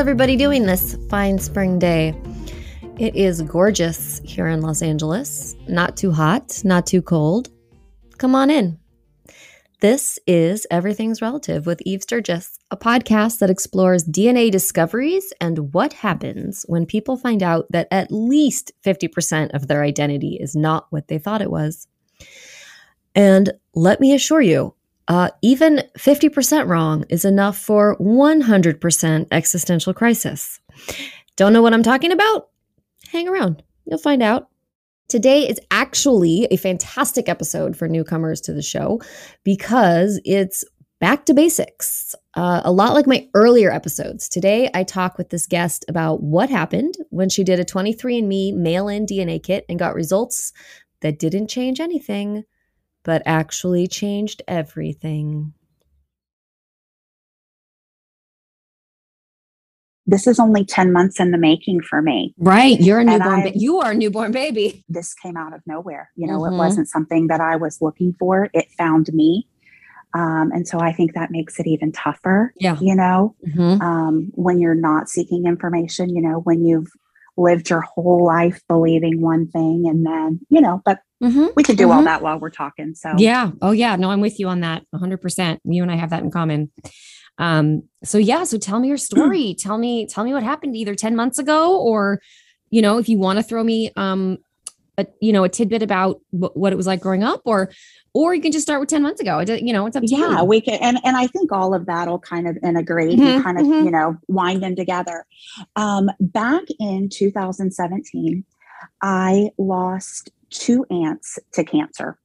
[0.00, 2.18] everybody doing this fine spring day?
[2.98, 5.54] It is gorgeous here in Los Angeles.
[5.68, 7.50] Not too hot, not too cold.
[8.16, 8.78] Come on in.
[9.82, 15.92] This is Everything's Relative with Eve Sturges, a podcast that explores DNA discoveries and what
[15.92, 21.08] happens when people find out that at least 50% of their identity is not what
[21.08, 21.86] they thought it was.
[23.14, 24.74] And let me assure you,
[25.10, 30.60] uh, even 50% wrong is enough for 100% existential crisis.
[31.34, 32.50] Don't know what I'm talking about?
[33.10, 34.46] Hang around, you'll find out.
[35.08, 39.00] Today is actually a fantastic episode for newcomers to the show
[39.42, 40.62] because it's
[41.00, 42.14] back to basics.
[42.34, 44.28] Uh, a lot like my earlier episodes.
[44.28, 48.86] Today, I talk with this guest about what happened when she did a 23andMe mail
[48.86, 50.52] in DNA kit and got results
[51.00, 52.44] that didn't change anything,
[53.04, 55.52] but actually changed everything.
[60.10, 62.34] this is only 10 months in the making for me.
[62.36, 62.80] Right.
[62.80, 63.40] You're a newborn.
[63.40, 64.84] I, ba- you are a newborn baby.
[64.88, 66.10] This came out of nowhere.
[66.16, 66.54] You know, mm-hmm.
[66.54, 68.50] it wasn't something that I was looking for.
[68.52, 69.46] It found me.
[70.12, 72.52] Um, and so I think that makes it even tougher.
[72.58, 72.76] Yeah.
[72.80, 73.80] You know, mm-hmm.
[73.80, 76.90] um, when you're not seeking information, you know, when you've
[77.36, 81.46] lived your whole life believing one thing and then, you know, but mm-hmm.
[81.56, 82.06] we can do all mm-hmm.
[82.06, 82.94] that while we're talking.
[82.94, 83.50] So, yeah.
[83.62, 83.96] Oh, yeah.
[83.96, 85.58] No, I'm with you on that 100%.
[85.64, 86.70] You and I have that in common.
[87.38, 89.54] Um, so yeah, so tell me your story.
[89.58, 92.20] tell me, tell me what happened either 10 months ago or,
[92.70, 94.38] you know, if you want to throw me um
[95.00, 97.70] a you know a tidbit about w- what it was like growing up or
[98.12, 99.38] or you can just start with 10 months ago.
[99.38, 100.30] It, you know, it's up to yeah, you.
[100.30, 103.44] Yeah, we can and and I think all of that'll kind of integrate mm-hmm, and
[103.44, 103.84] kind of, mm-hmm.
[103.84, 105.24] you know, wind them together.
[105.76, 108.44] Um back in 2017,
[109.02, 112.18] I lost two aunts to cancer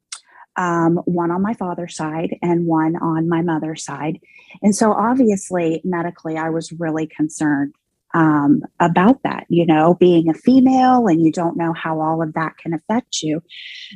[0.58, 4.20] um, one on my father's side and one on my mother's side.
[4.62, 7.74] And so, obviously, medically, I was really concerned
[8.14, 12.34] um, about that, you know, being a female and you don't know how all of
[12.34, 13.44] that can affect you.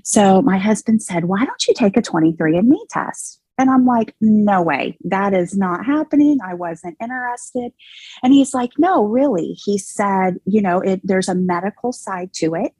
[0.03, 3.41] So, my husband said, Why don't you take a 23andMe test?
[3.57, 6.37] And I'm like, no way, that is not happening.
[6.41, 7.73] I wasn't interested.
[8.23, 9.57] And he's like, no, really.
[9.65, 12.71] He said, you know, it, there's a medical side to it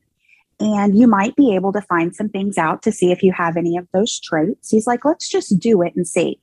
[0.59, 3.56] and you might be able to find some things out to see if you have
[3.56, 4.70] any of those traits.
[4.70, 6.40] He's like, let's just do it and see.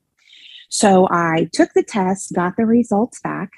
[0.68, 3.50] So I took the test, got the results back.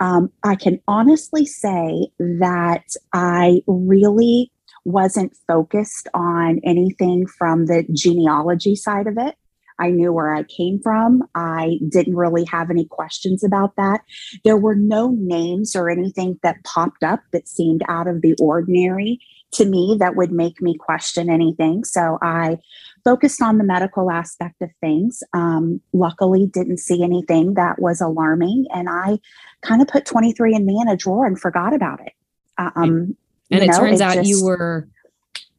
[0.00, 4.50] Um, I can honestly say that I really
[4.84, 9.34] wasn't focused on anything from the genealogy side of it.
[9.80, 11.22] I knew where I came from.
[11.34, 14.00] I didn't really have any questions about that.
[14.44, 19.20] There were no names or anything that popped up that seemed out of the ordinary
[19.52, 21.84] to me that would make me question anything.
[21.84, 22.58] So I
[23.04, 25.22] focused on the medical aspect of things.
[25.32, 29.18] Um, luckily, didn't see anything that was alarming, and I
[29.62, 32.12] kind of put 23andMe in a drawer and forgot about it.
[32.58, 33.16] Um,
[33.50, 34.88] and it know, turns it out just, you were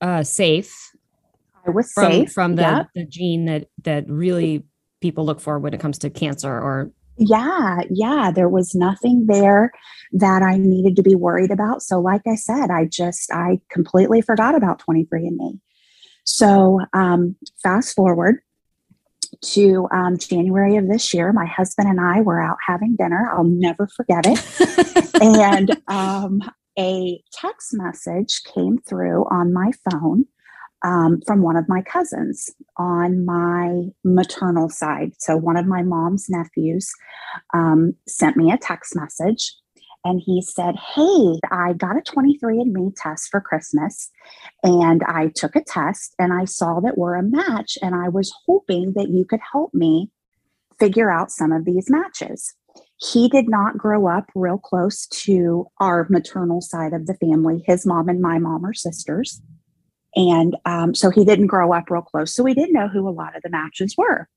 [0.02, 0.92] uh, safe.
[1.66, 2.88] I was from, safe from the, yep.
[2.96, 4.64] the gene that that really
[5.02, 9.72] people look for when it comes to cancer or yeah, yeah, there was nothing there
[10.14, 11.82] that I needed to be worried about.
[11.82, 15.60] So, like I said, I just, I completely forgot about 23andMe.
[16.24, 18.40] So, um, fast forward
[19.42, 23.30] to um, January of this year, my husband and I were out having dinner.
[23.34, 25.22] I'll never forget it.
[25.22, 26.42] and um,
[26.78, 30.26] a text message came through on my phone
[30.84, 35.12] um, from one of my cousins on my maternal side.
[35.20, 36.90] So, one of my mom's nephews
[37.54, 39.54] um, sent me a text message
[40.06, 44.10] and he said, Hey, I got a 23andMe test for Christmas
[44.64, 47.78] and I took a test and I saw that we're a match.
[47.82, 50.10] And I was hoping that you could help me
[50.80, 52.54] figure out some of these matches.
[52.98, 57.64] He did not grow up real close to our maternal side of the family.
[57.66, 59.42] His mom and my mom are sisters.
[60.20, 62.36] And um, so he didn't grow up real close.
[62.36, 64.28] So we didn't know who a lot of the matches were.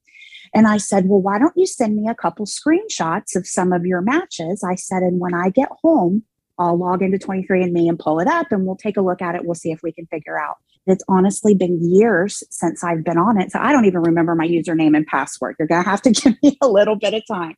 [0.54, 3.84] And I said, Well, why don't you send me a couple screenshots of some of
[3.84, 4.62] your matches?
[4.62, 6.22] I said, And when I get home,
[6.56, 9.44] I'll log into 23andMe and pull it up and we'll take a look at it.
[9.44, 10.58] We'll see if we can figure out.
[10.86, 13.50] It's honestly been years since I've been on it.
[13.50, 15.56] So I don't even remember my username and password.
[15.58, 17.56] You're going to have to give me a little bit of time.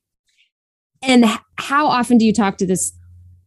[1.02, 2.92] And how often do you talk to this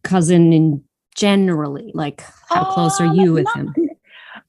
[0.04, 0.84] cousin in
[1.16, 1.90] generally?
[1.94, 3.74] Like, how close are um, you with not, him?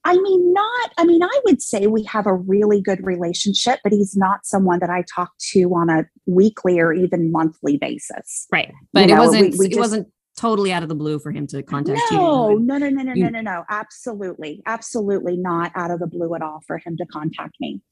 [0.04, 3.92] I mean, not, I mean, I would say we have a really good relationship, but
[3.92, 8.46] he's not someone that I talk to on a weekly or even monthly basis.
[8.50, 8.72] Right.
[8.92, 11.18] But you it know, wasn't, we, we just, it wasn't totally out of the blue
[11.18, 12.60] for him to contact no, you.
[12.60, 13.64] No, no, no, no, you, no, no, no.
[13.68, 14.62] Absolutely.
[14.64, 17.82] Absolutely not out of the blue at all for him to contact me.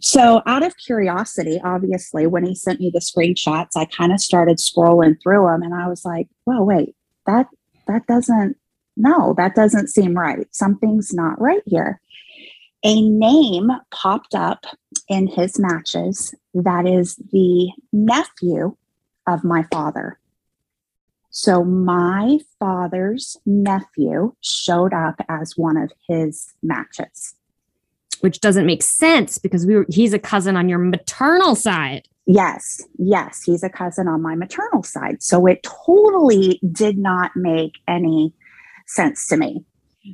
[0.00, 4.58] So, out of curiosity, obviously, when he sent me the screenshots, I kind of started
[4.58, 6.94] scrolling through them and I was like, well, wait,
[7.26, 7.48] that
[7.88, 8.56] that doesn't
[8.98, 10.46] no, that doesn't seem right.
[10.50, 12.00] Something's not right here.
[12.84, 14.64] A name popped up
[15.08, 18.76] in his matches that is the nephew
[19.26, 20.18] of my father.
[21.30, 27.34] So my father's nephew showed up as one of his matches.
[28.20, 32.08] Which doesn't make sense because we were, he's a cousin on your maternal side.
[32.26, 35.22] Yes, yes, he's a cousin on my maternal side.
[35.22, 38.34] So it totally did not make any
[38.88, 39.64] sense to me.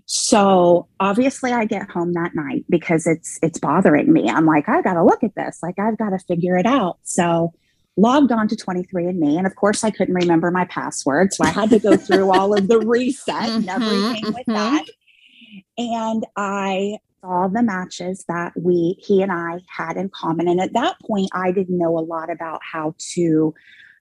[0.06, 4.28] So obviously I get home that night because it's it's bothering me.
[4.28, 5.60] I'm like, I gotta look at this.
[5.62, 6.98] Like I've got to figure it out.
[7.02, 7.52] So
[7.96, 9.38] logged on to 23andMe.
[9.38, 11.32] And of course I couldn't remember my password.
[11.32, 14.52] So I had to go through all of the reset and mm-hmm, everything with mm-hmm.
[14.52, 14.84] that.
[15.78, 20.48] And I saw the matches that we he and I had in common.
[20.48, 23.54] And at that point, I didn't know a lot about how to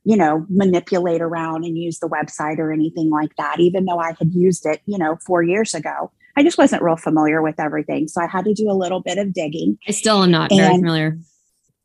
[0.03, 4.13] you know, manipulate around and use the website or anything like that, even though I
[4.19, 6.11] had used it, you know, four years ago.
[6.35, 8.07] I just wasn't real familiar with everything.
[8.07, 9.77] So I had to do a little bit of digging.
[9.87, 11.19] I still am not and, very familiar.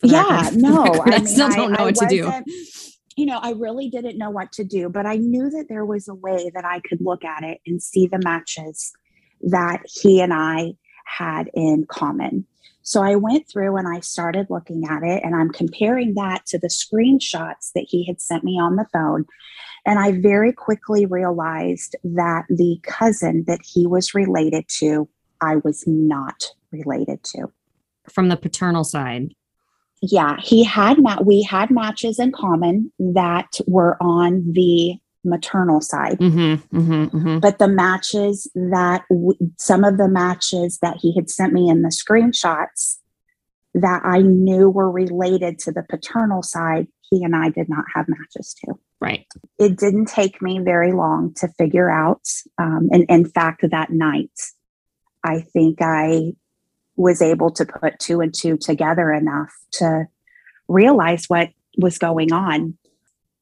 [0.03, 0.85] Yeah, no.
[1.06, 2.53] I, I still don't know I, what I to do.
[3.17, 6.09] You know, I really didn't know what to do, but I knew that there was
[6.09, 8.93] a way that I could look at it and see the matches
[9.43, 10.75] that he and I
[11.08, 12.46] had in common.
[12.82, 16.58] So I went through and I started looking at it and I'm comparing that to
[16.58, 19.26] the screenshots that he had sent me on the phone.
[19.84, 25.08] And I very quickly realized that the cousin that he was related to,
[25.40, 27.52] I was not related to.
[28.10, 29.34] From the paternal side.
[30.00, 34.94] Yeah, he had ma- we had matches in common that were on the
[35.25, 36.19] maternal side.
[36.19, 37.38] Mm-hmm, mm-hmm, mm-hmm.
[37.38, 41.82] But the matches that w- some of the matches that he had sent me in
[41.82, 42.99] the screenshots
[43.75, 48.06] that I knew were related to the paternal side, he and I did not have
[48.09, 48.75] matches to.
[49.00, 49.26] Right.
[49.59, 52.23] It didn't take me very long to figure out.
[52.59, 54.32] Um, and in fact, that night,
[55.25, 56.32] I think I
[56.97, 60.06] was able to put two and two together enough to
[60.67, 62.76] realize what was going on.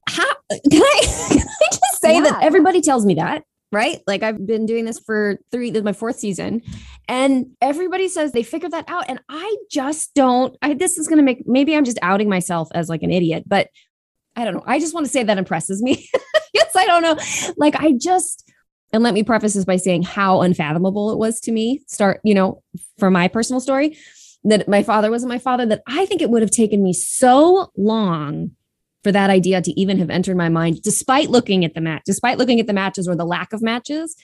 [0.09, 0.25] How
[0.71, 1.01] can I?
[1.03, 2.23] Just say yeah.
[2.23, 4.01] that everybody tells me that, right?
[4.07, 6.63] Like I've been doing this for three, this is my fourth season.
[7.09, 9.05] And everybody says they figured that out.
[9.09, 12.89] And I just don't, I this is gonna make maybe I'm just outing myself as
[12.89, 13.69] like an idiot, but
[14.35, 14.65] I don't know.
[14.67, 16.09] I just want to say that impresses me.
[16.55, 17.17] yes, I don't know.
[17.57, 18.51] Like I just
[18.93, 22.35] and let me preface this by saying how unfathomable it was to me, start, you
[22.35, 22.63] know,
[22.99, 23.99] for my personal story,
[24.45, 27.71] that my father wasn't my father, that I think it would have taken me so
[27.77, 28.56] long
[29.07, 32.39] for that idea to even have entered my mind, despite looking at the match, despite
[32.39, 34.17] looking at the matches or the lack of matches,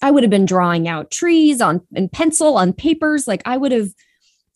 [0.00, 3.28] I would have been drawing out trees on in pencil on papers.
[3.28, 3.90] Like I would have.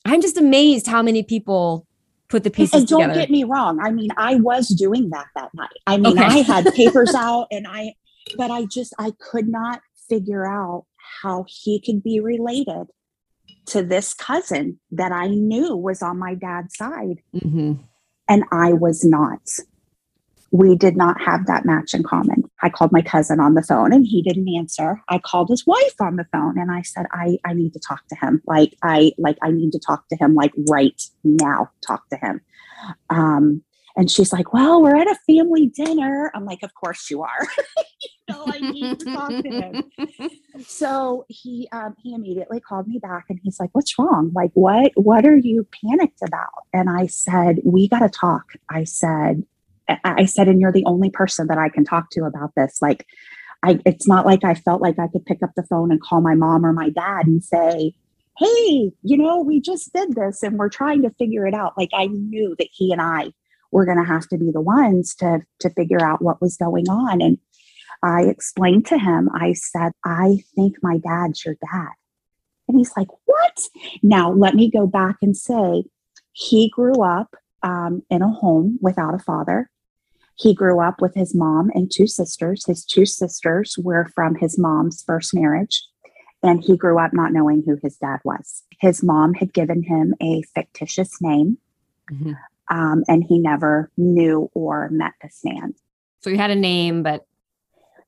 [0.06, 1.86] I'm just amazed how many people
[2.30, 3.20] put the pieces and don't together.
[3.20, 3.78] get me wrong.
[3.78, 5.68] I mean, I was doing that that night.
[5.86, 6.24] I mean, okay.
[6.24, 7.94] I had papers out, and I,
[8.38, 10.86] but I just I could not figure out
[11.20, 12.86] how he could be related
[13.66, 17.18] to this cousin that I knew was on my dad's side.
[17.34, 17.82] Mm-hmm.
[18.26, 19.40] And I was not
[20.54, 22.48] we did not have that match in common.
[22.62, 25.02] I called my cousin on the phone and he didn't answer.
[25.08, 28.06] I called his wife on the phone and I said, I, I need to talk
[28.06, 28.40] to him.
[28.46, 31.72] Like I like I need to talk to him like right now.
[31.84, 32.40] Talk to him.
[33.10, 33.64] Um,
[33.96, 36.30] and she's like, Well, we're at a family dinner.
[36.36, 37.48] I'm like, Of course you are.
[37.98, 39.82] you know, I need to talk to him.
[40.64, 44.30] so he um, he immediately called me back and he's like, What's wrong?
[44.32, 46.62] Like, what what are you panicked about?
[46.72, 48.52] And I said, We gotta talk.
[48.70, 49.42] I said,
[49.88, 52.80] I said, and you're the only person that I can talk to about this.
[52.80, 53.06] Like,
[53.62, 56.20] I, it's not like I felt like I could pick up the phone and call
[56.20, 57.94] my mom or my dad and say,
[58.38, 61.78] Hey, you know, we just did this and we're trying to figure it out.
[61.78, 63.32] Like, I knew that he and I
[63.70, 66.88] were going to have to be the ones to, to figure out what was going
[66.88, 67.22] on.
[67.22, 67.38] And
[68.02, 71.92] I explained to him, I said, I think my dad's your dad.
[72.68, 73.60] And he's like, What?
[74.02, 75.84] Now, let me go back and say,
[76.32, 79.70] he grew up um, in a home without a father.
[80.36, 82.64] He grew up with his mom and two sisters.
[82.66, 85.82] His two sisters were from his mom's first marriage,
[86.42, 88.62] and he grew up not knowing who his dad was.
[88.80, 91.58] His mom had given him a fictitious name,
[92.10, 92.32] mm-hmm.
[92.76, 95.74] um, and he never knew or met this man.
[96.22, 97.26] So he had a name, but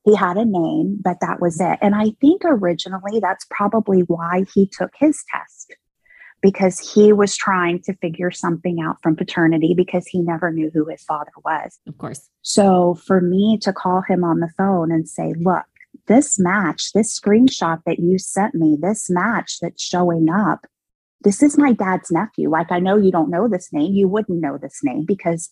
[0.03, 1.79] he had a name, but that was it.
[1.81, 5.75] And I think originally that's probably why he took his test
[6.41, 10.85] because he was trying to figure something out from paternity because he never knew who
[10.85, 11.79] his father was.
[11.87, 12.29] Of course.
[12.41, 15.65] So for me to call him on the phone and say, look,
[16.07, 20.65] this match, this screenshot that you sent me, this match that's showing up,
[21.21, 22.49] this is my dad's nephew.
[22.49, 23.93] Like I know you don't know this name.
[23.93, 25.49] You wouldn't know this name because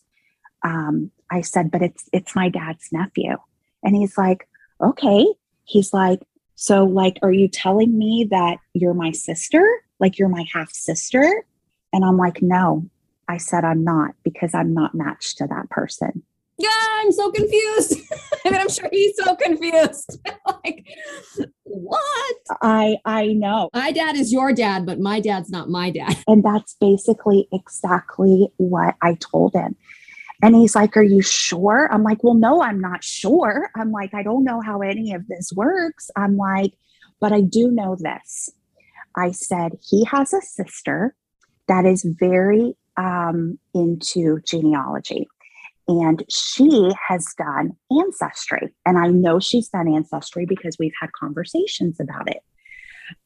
[0.64, 3.38] um, I said, but it's it's my dad's nephew.
[3.84, 4.48] And he's like,
[4.82, 5.26] okay.
[5.64, 6.22] He's like,
[6.56, 9.68] so like, are you telling me that you're my sister?
[10.00, 11.46] Like you're my half sister?
[11.94, 12.90] And I'm like, no.
[13.28, 16.24] I said I'm not because I'm not matched to that person
[16.58, 18.00] yeah, I'm so confused.
[18.46, 20.20] I mean, I'm sure he's so confused.
[20.64, 20.86] like,
[21.64, 22.36] what?
[22.62, 23.70] I I know.
[23.74, 26.18] My dad is your dad, but my dad's not my dad.
[26.28, 29.76] And that's basically exactly what I told him.
[30.42, 31.90] And he's like, Are you sure?
[31.92, 33.70] I'm like, Well, no, I'm not sure.
[33.76, 36.10] I'm like, I don't know how any of this works.
[36.16, 36.74] I'm like,
[37.20, 38.50] But I do know this.
[39.18, 41.16] I said, He has a sister
[41.68, 45.28] that is very um, into genealogy
[45.88, 48.74] and she has done ancestry.
[48.86, 52.42] And I know she's done ancestry because we've had conversations about it.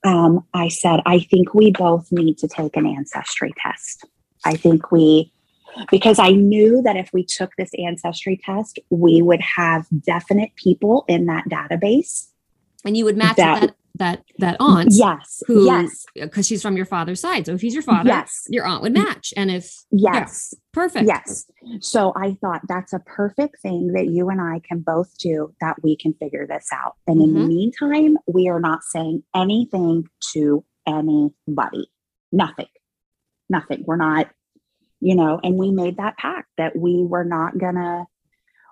[0.03, 4.05] Um, I said, I think we both need to take an ancestry test.
[4.43, 5.31] I think we,
[5.89, 11.05] because I knew that if we took this ancestry test, we would have definite people
[11.07, 12.27] in that database.
[12.83, 16.05] And you would match that, that that that aunt yes who yes.
[16.15, 17.45] because she's from your father's side.
[17.45, 18.47] So if he's your father yes.
[18.49, 19.33] your aunt would match.
[19.37, 20.49] And if yes.
[20.51, 21.05] yeah, perfect.
[21.07, 21.45] Yes.
[21.81, 25.75] So i thought that's a perfect thing that you and i can both do that
[25.83, 26.95] we can figure this out.
[27.05, 27.23] And mm-hmm.
[27.23, 27.49] in the mm-hmm.
[27.49, 31.91] meantime we are not saying anything to anybody.
[32.31, 32.67] Nothing.
[33.49, 33.83] Nothing.
[33.85, 34.29] We're not
[35.01, 38.05] you know and we made that pact that we were not gonna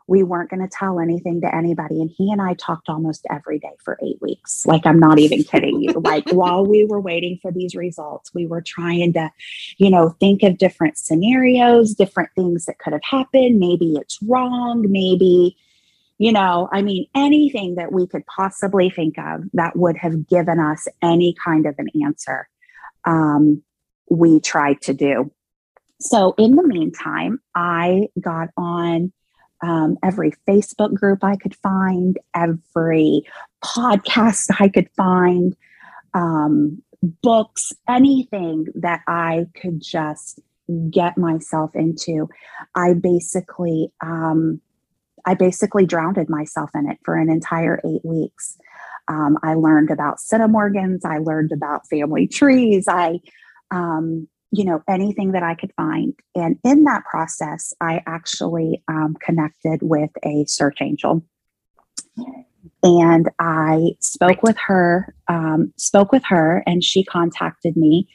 [0.08, 2.02] we weren't going to tell anything to anybody.
[2.02, 4.66] And he and I talked almost every day for eight weeks.
[4.66, 5.92] Like, I'm not even kidding you.
[6.00, 9.30] like, while we were waiting for these results, we were trying to,
[9.78, 13.60] you know, think of different scenarios, different things that could have happened.
[13.60, 14.86] Maybe it's wrong.
[14.90, 15.58] Maybe,
[16.18, 20.58] you know, I mean, anything that we could possibly think of that would have given
[20.58, 22.48] us any kind of an answer,
[23.04, 23.62] um,
[24.10, 25.32] we tried to do.
[26.00, 29.12] So, in the meantime, I got on
[29.62, 33.24] um, every Facebook group I could find, every
[33.64, 35.56] podcast I could find,
[36.14, 36.82] um,
[37.22, 40.40] books, anything that I could just
[40.90, 42.28] get myself into.
[42.76, 44.62] I basically, um,
[45.26, 48.58] I basically drowned myself in it for an entire eight weeks.
[49.08, 51.06] Um, I learned about centimorgans.
[51.06, 52.88] I learned about family trees.
[52.88, 53.20] I
[53.72, 56.14] um, you know anything that i could find.
[56.36, 61.24] And in that process i actually um, connected with a search angel.
[62.84, 68.08] And i spoke with her um, spoke with her and she contacted me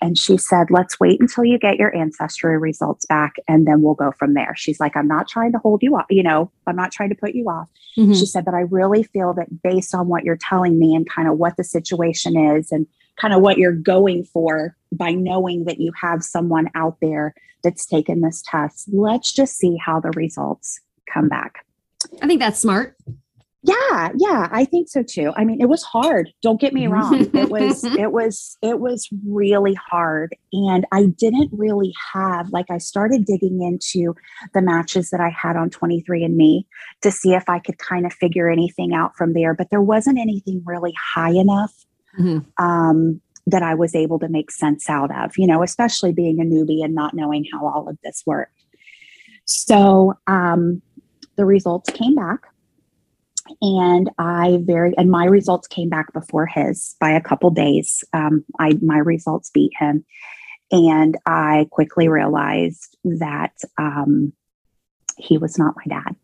[0.00, 3.94] and she said let's wait until you get your ancestry results back and then we'll
[3.94, 4.54] go from there.
[4.56, 7.14] She's like i'm not trying to hold you up you know i'm not trying to
[7.16, 7.68] put you off.
[7.96, 8.12] Mm-hmm.
[8.12, 11.28] she said but i really feel that based on what you're telling me and kind
[11.28, 12.86] of what the situation is and
[13.20, 17.86] kind of what you're going for by knowing that you have someone out there that's
[17.86, 18.88] taken this test.
[18.92, 20.80] Let's just see how the results
[21.12, 21.64] come back.
[22.22, 22.96] I think that's smart.
[23.62, 25.32] Yeah, yeah, I think so too.
[25.36, 26.32] I mean, it was hard.
[26.42, 27.28] Don't get me wrong.
[27.34, 32.78] It was it was it was really hard and I didn't really have like I
[32.78, 34.14] started digging into
[34.54, 36.64] the matches that I had on 23andme
[37.02, 40.18] to see if I could kind of figure anything out from there, but there wasn't
[40.18, 41.74] anything really high enough
[42.18, 42.64] mm-hmm.
[42.64, 46.44] um, that I was able to make sense out of, you know, especially being a
[46.44, 48.52] newbie and not knowing how all of this worked.
[49.44, 50.82] So um,
[51.36, 52.40] the results came back.
[53.62, 58.04] And I very and my results came back before his by a couple days.
[58.12, 60.04] Um, I my results beat him,
[60.70, 64.34] and I quickly realized that um,
[65.16, 66.14] he was not my dad.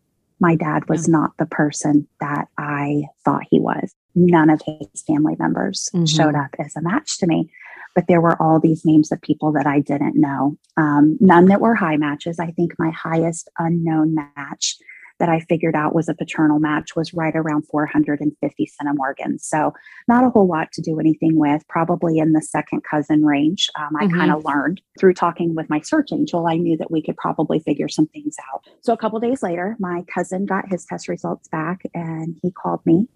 [0.45, 5.35] My dad was not the person that I thought he was none of his family
[5.37, 6.05] members mm-hmm.
[6.05, 7.51] showed up as a match to me.
[7.95, 10.57] But there were all these names of people that I didn't know.
[10.77, 12.39] Um, none that were high matches.
[12.39, 14.75] I think my highest unknown match
[15.19, 19.41] that I figured out was a paternal match was right around 450 centimorgans.
[19.41, 19.73] So
[20.07, 23.69] not a whole lot to do anything with, probably in the second cousin range.
[23.79, 24.17] Um, I mm-hmm.
[24.17, 26.47] kind of learned through talking with my search angel.
[26.47, 28.65] I knew that we could probably figure some things out.
[28.81, 32.85] So a couple days later, my cousin got his test results back and he called
[32.85, 33.07] me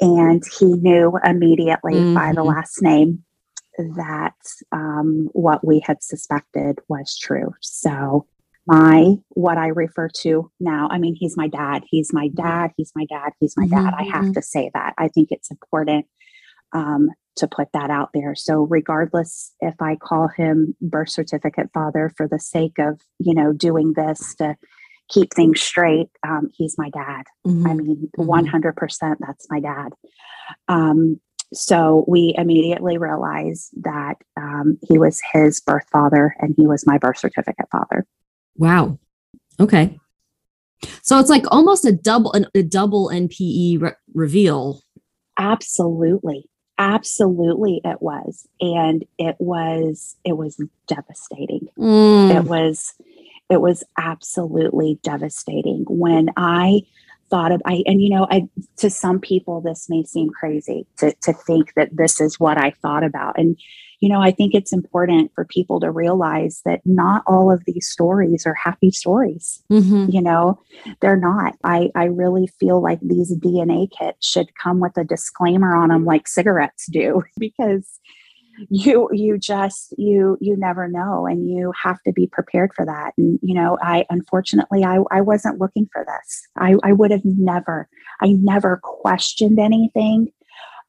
[0.00, 2.14] and he knew immediately mm-hmm.
[2.14, 2.48] by the mm-hmm.
[2.48, 3.24] last name
[3.78, 4.34] that
[4.72, 7.54] um, what we had suspected was true.
[7.60, 8.26] So,
[8.66, 11.82] my what I refer to now, I mean, he's my dad.
[11.88, 12.70] He's my dad.
[12.76, 13.32] He's my dad.
[13.40, 13.92] He's my dad.
[13.92, 14.00] Mm-hmm.
[14.00, 14.32] I have mm-hmm.
[14.32, 14.94] to say that.
[14.96, 16.06] I think it's important
[16.72, 18.34] um, to put that out there.
[18.34, 23.52] So regardless if I call him birth certificate father for the sake of, you know,
[23.52, 24.56] doing this to
[25.10, 27.24] keep things straight, um, he's my dad.
[27.46, 27.66] Mm-hmm.
[27.66, 28.30] I mean, mm-hmm.
[28.30, 29.92] 100% that's my dad.
[30.68, 31.20] Um,
[31.52, 36.98] so we immediately realized that um, he was his birth father and he was my
[36.98, 38.06] birth certificate father.
[38.56, 38.98] Wow.
[39.60, 39.98] Okay.
[41.02, 44.82] So it's like almost a double a double NPE re- reveal.
[45.38, 46.48] Absolutely.
[46.78, 48.46] Absolutely it was.
[48.60, 51.68] And it was it was devastating.
[51.78, 52.36] Mm.
[52.36, 52.94] It was
[53.48, 56.82] it was absolutely devastating when I
[57.30, 61.14] thought of I and you know I to some people this may seem crazy to
[61.22, 63.58] to think that this is what I thought about and
[64.04, 67.88] you know I think it's important for people to realize that not all of these
[67.88, 69.62] stories are happy stories.
[69.72, 70.10] Mm-hmm.
[70.10, 70.60] you know
[71.00, 71.54] they're not.
[71.64, 76.04] I I really feel like these DNA kits should come with a disclaimer on them
[76.04, 77.98] like cigarettes do because
[78.68, 83.14] you you just you you never know and you have to be prepared for that.
[83.16, 86.46] And you know i unfortunately i, I wasn't looking for this.
[86.58, 87.88] I, I would have never
[88.20, 90.30] i never questioned anything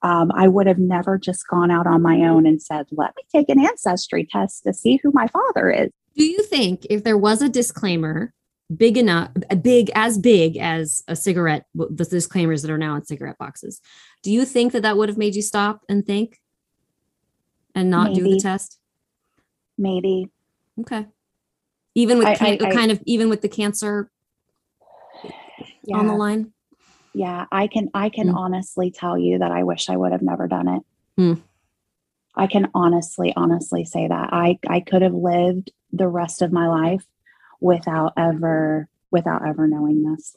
[0.02, 3.24] um, i would have never just gone out on my own and said let me
[3.32, 7.18] take an ancestry test to see who my father is do you think if there
[7.18, 8.34] was a disclaimer
[8.76, 9.30] big enough
[9.62, 13.80] big as big as a cigarette the disclaimers that are now in cigarette boxes
[14.24, 16.40] do you think that that would have made you stop and think
[17.76, 18.24] and not Maybe.
[18.24, 18.80] do the test?
[19.78, 20.32] Maybe.
[20.80, 21.06] Okay.
[21.94, 24.10] Even with I, can, I, kind of even with the cancer
[25.84, 25.98] yeah.
[25.98, 26.54] on the line.
[27.16, 28.36] Yeah, I can I can mm.
[28.36, 30.82] honestly tell you that I wish I would have never done it.
[31.20, 31.42] Mm.
[32.36, 36.68] I can honestly honestly say that I I could have lived the rest of my
[36.68, 37.06] life
[37.62, 40.36] without ever without ever knowing this.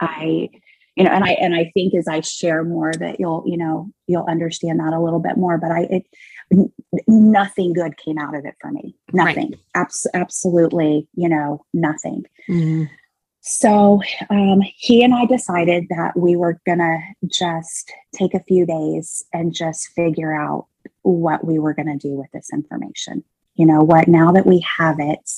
[0.00, 0.50] I
[0.94, 3.90] you know and I and I think as I share more that you'll you know
[4.06, 6.06] you'll understand that a little bit more but I it
[7.08, 8.94] nothing good came out of it for me.
[9.12, 9.50] Nothing.
[9.50, 9.58] Right.
[9.74, 12.24] Abs- absolutely, you know, nothing.
[12.48, 12.84] Mm-hmm.
[13.46, 18.64] So um, he and I decided that we were going to just take a few
[18.64, 20.66] days and just figure out
[21.02, 23.22] what we were going to do with this information.
[23.54, 25.30] You know what, now that we have it,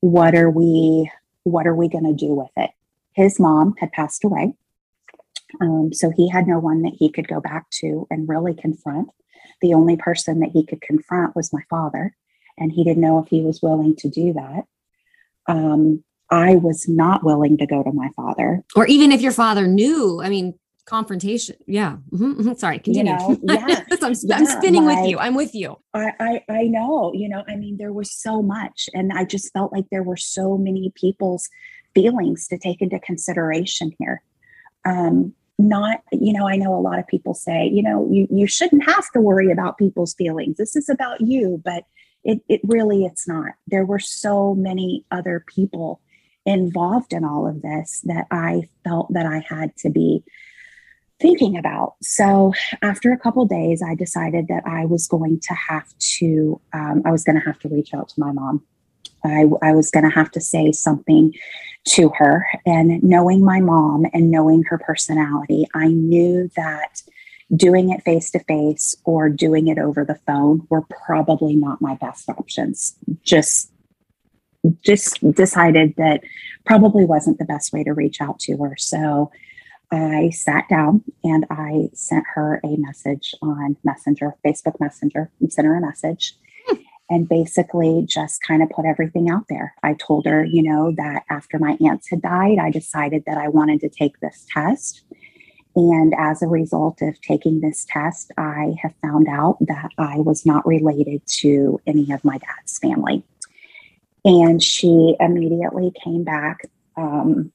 [0.00, 1.10] what are we
[1.42, 2.70] what are we going to do with it?
[3.12, 4.54] His mom had passed away.
[5.60, 9.10] Um, so he had no one that he could go back to and really confront.
[9.60, 12.16] The only person that he could confront was my father,
[12.56, 14.64] and he didn't know if he was willing to do that.
[15.46, 18.62] Um, I was not willing to go to my father.
[18.76, 21.56] Or even if your father knew, I mean, confrontation.
[21.66, 21.96] Yeah.
[22.12, 22.54] Mm-hmm, mm-hmm.
[22.54, 23.12] Sorry, continue.
[23.12, 25.18] You know, yeah, I'm, yeah, I'm, spinning my, with you.
[25.18, 25.78] I'm with you.
[25.94, 28.88] I, I, I know, you know, I mean, there was so much.
[28.94, 31.48] And I just felt like there were so many people's
[31.94, 34.22] feelings to take into consideration here.
[34.84, 38.46] Um, not you know i know a lot of people say you know you, you
[38.46, 41.84] shouldn't have to worry about people's feelings this is about you but
[42.24, 46.00] it, it really it's not there were so many other people
[46.46, 50.22] involved in all of this that i felt that i had to be
[51.20, 55.86] thinking about so after a couple days i decided that i was going to have
[55.98, 58.62] to um, i was going to have to reach out to my mom
[59.24, 61.34] I, I was going to have to say something
[61.88, 62.46] to her.
[62.66, 67.02] And knowing my mom and knowing her personality, I knew that
[67.54, 71.96] doing it face to face or doing it over the phone were probably not my
[71.96, 72.94] best options.
[73.22, 73.72] Just
[74.82, 76.22] just decided that
[76.64, 78.74] probably wasn't the best way to reach out to her.
[78.78, 79.30] So
[79.90, 85.66] I sat down and I sent her a message on Messenger, Facebook Messenger, and sent
[85.66, 86.76] her a message hmm.
[87.08, 89.74] and basically just kind of put everything out there.
[89.82, 93.48] I told her, you know, that after my aunts had died, I decided that I
[93.48, 95.02] wanted to take this test.
[95.74, 100.44] And as a result of taking this test, I have found out that I was
[100.44, 103.24] not related to any of my dad's family.
[104.24, 107.52] And she immediately came back um,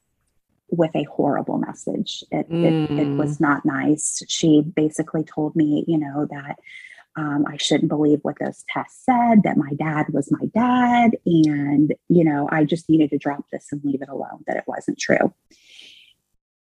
[0.70, 2.24] with a horrible message.
[2.32, 2.64] It, mm.
[2.64, 3.42] it, it was mm.
[3.42, 4.24] not nice.
[4.28, 6.58] She basically told me, you know, that
[7.18, 11.12] um, I shouldn't believe what those tests said, that my dad was my dad.
[11.26, 14.66] And, you know, I just needed to drop this and leave it alone, that it
[14.68, 15.34] wasn't true.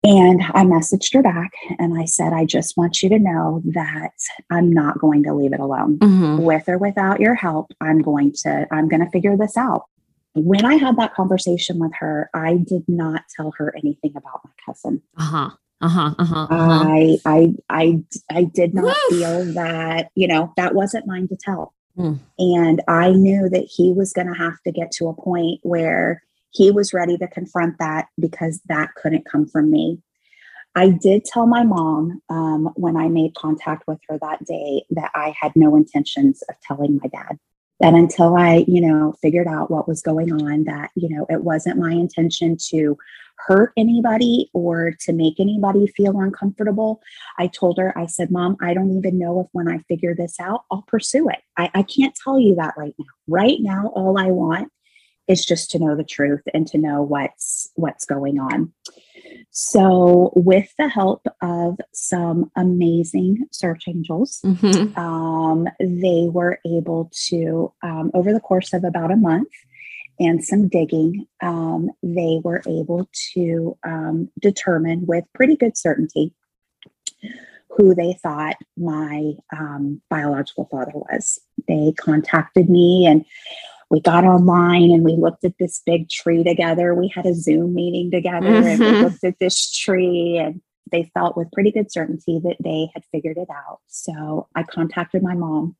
[0.05, 4.11] And I messaged her back and I said, I just want you to know that
[4.49, 5.97] I'm not going to leave it alone.
[5.99, 6.43] Mm-hmm.
[6.43, 9.85] With or without your help, I'm going to, I'm going to figure this out.
[10.35, 14.51] When I had that conversation with her, I did not tell her anything about my
[14.65, 15.01] cousin.
[15.17, 15.49] Uh huh.
[15.81, 16.83] Uh-huh, uh-huh, uh-huh.
[16.87, 21.73] I, I, I, I did not feel that, you know, that wasn't mine to tell.
[21.97, 22.19] Mm.
[22.39, 26.23] And I knew that he was going to have to get to a point where
[26.53, 29.99] he was ready to confront that because that couldn't come from me.
[30.75, 35.11] I did tell my mom um, when I made contact with her that day that
[35.13, 37.37] I had no intentions of telling my dad.
[37.79, 41.43] That until I, you know, figured out what was going on, that, you know, it
[41.43, 42.97] wasn't my intention to
[43.47, 47.01] hurt anybody or to make anybody feel uncomfortable.
[47.37, 50.39] I told her, I said, Mom, I don't even know if when I figure this
[50.39, 51.39] out, I'll pursue it.
[51.57, 53.05] I, I can't tell you that right now.
[53.27, 54.71] Right now, all I want
[55.27, 58.73] is just to know the truth and to know what's what's going on.
[59.55, 64.97] So, with the help of some amazing search angels, mm-hmm.
[64.99, 69.49] um, they were able to, um, over the course of about a month
[70.19, 76.33] and some digging, um, they were able to um, determine with pretty good certainty
[77.77, 81.39] who they thought my um, biological father was.
[81.67, 83.25] They contacted me and
[83.93, 86.95] we got online and we looked at this big tree together.
[86.95, 88.67] We had a Zoom meeting together mm-hmm.
[88.67, 89.03] and we mm-hmm.
[89.03, 93.37] looked at this tree and they felt with pretty good certainty that they had figured
[93.37, 93.81] it out.
[93.85, 95.75] So I contacted my mom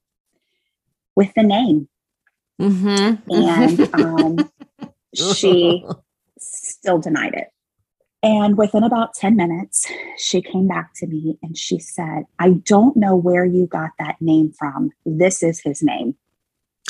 [1.16, 1.90] with the name.
[2.62, 3.32] Mm-hmm.
[3.32, 4.52] And um,
[5.16, 5.84] she
[6.38, 7.48] still denied it.
[8.22, 9.88] And within about 10 minutes,
[10.20, 14.18] she came back to me and she said, I don't know where you got that
[14.22, 14.92] name from.
[15.04, 16.14] This is his name.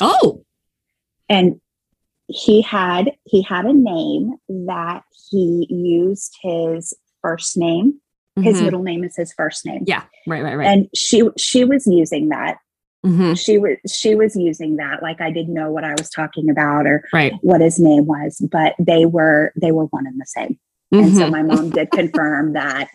[0.02, 0.44] Oh
[1.28, 1.60] and
[2.26, 8.00] he had he had a name that he used his first name
[8.36, 8.64] his mm-hmm.
[8.64, 12.30] middle name is his first name yeah right right right and she she was using
[12.30, 12.58] that
[13.04, 13.34] mm-hmm.
[13.34, 16.86] she was she was using that like i didn't know what i was talking about
[16.86, 17.34] or right.
[17.42, 20.58] what his name was but they were they were one and the same
[20.92, 21.04] mm-hmm.
[21.04, 21.30] and so mm-hmm.
[21.30, 22.88] my mom did confirm that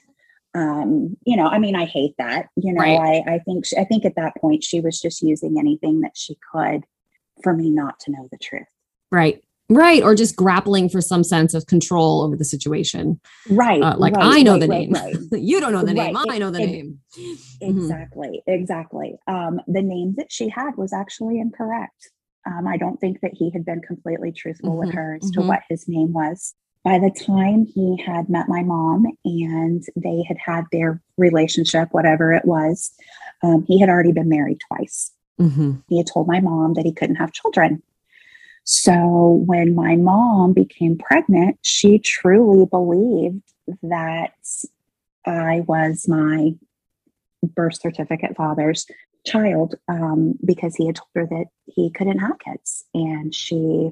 [0.55, 3.23] um you know i mean i hate that you know right.
[3.27, 6.17] i i think she, i think at that point she was just using anything that
[6.17, 6.83] she could
[7.43, 8.67] for me not to know the truth.
[9.11, 9.43] Right.
[9.71, 10.01] Right.
[10.01, 13.19] Or just grappling for some sense of control over the situation.
[13.49, 13.81] Right.
[13.81, 15.29] Uh, like, right, I know right, the right, name.
[15.31, 16.17] you don't know the name.
[16.17, 16.99] I know the it, name.
[17.61, 18.41] Exactly.
[18.47, 18.51] Mm-hmm.
[18.51, 19.19] Exactly.
[19.27, 22.09] Um, the name that she had was actually incorrect.
[22.47, 24.79] Um, I don't think that he had been completely truthful mm-hmm.
[24.79, 25.41] with her as mm-hmm.
[25.41, 26.55] to what his name was.
[26.83, 32.33] By the time he had met my mom and they had had their relationship, whatever
[32.33, 32.91] it was,
[33.43, 35.11] um, he had already been married twice.
[35.39, 35.73] Mm-hmm.
[35.87, 37.81] He had told my mom that he couldn't have children.
[38.65, 43.41] So when my mom became pregnant, she truly believed
[43.83, 44.33] that
[45.25, 46.51] I was my
[47.41, 48.85] birth certificate father's
[49.25, 53.91] child um, because he had told her that he couldn't have kids, and she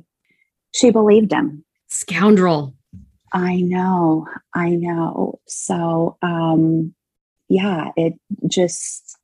[0.73, 1.63] she believed him.
[1.87, 2.75] Scoundrel.
[3.33, 5.39] I know, I know.
[5.47, 6.93] So, um,
[7.49, 8.13] yeah, it
[8.47, 9.17] just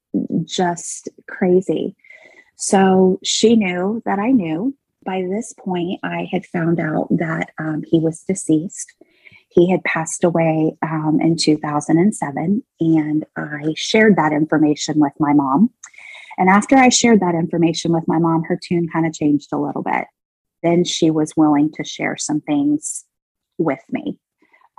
[0.46, 1.96] just crazy.
[2.56, 4.76] So she knew that I knew.
[5.06, 8.94] By this point, I had found out that um, he was deceased.
[9.50, 15.72] He had passed away um, in 2007, and I shared that information with my mom.
[16.38, 19.58] And after I shared that information with my mom, her tune kind of changed a
[19.58, 20.06] little bit.
[20.63, 23.06] Then she was willing to share some things
[23.58, 24.18] with me.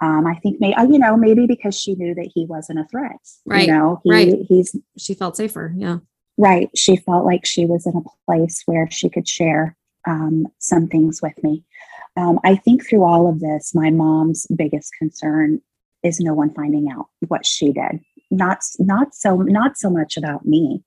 [0.03, 3.21] Um, I think maybe you know maybe because she knew that he wasn't a threat.
[3.47, 3.67] Right.
[3.67, 4.35] You know, he, right.
[4.49, 5.73] He's she felt safer.
[5.77, 5.99] Yeah.
[6.37, 6.69] Right.
[6.77, 11.21] She felt like she was in a place where she could share um, some things
[11.23, 11.65] with me.
[12.17, 15.61] Um, I think through all of this, my mom's biggest concern
[16.03, 18.01] is no one finding out what she did.
[18.31, 20.83] Not not so not so much about me.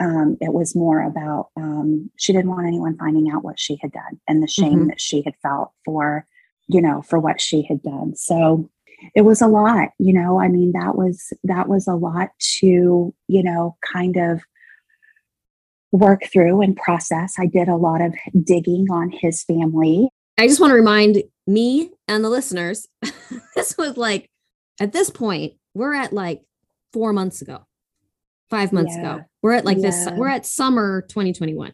[0.00, 3.92] Um, it was more about um, she didn't want anyone finding out what she had
[3.92, 4.88] done and the shame mm-hmm.
[4.88, 6.26] that she had felt for
[6.68, 8.14] you know for what she had done.
[8.16, 8.70] So
[9.14, 13.14] it was a lot you know i mean that was that was a lot to
[13.28, 14.40] you know kind of
[15.92, 17.34] work through and process.
[17.38, 20.08] I did a lot of digging on his family.
[20.38, 22.86] I just want to remind me and the listeners
[23.56, 24.28] this was like,
[24.80, 26.42] at this point, we're at like
[26.92, 27.66] four months ago,
[28.50, 29.14] five months yeah.
[29.14, 29.24] ago.
[29.42, 29.90] We're at like yeah.
[29.90, 31.72] this, we're at summer 2021.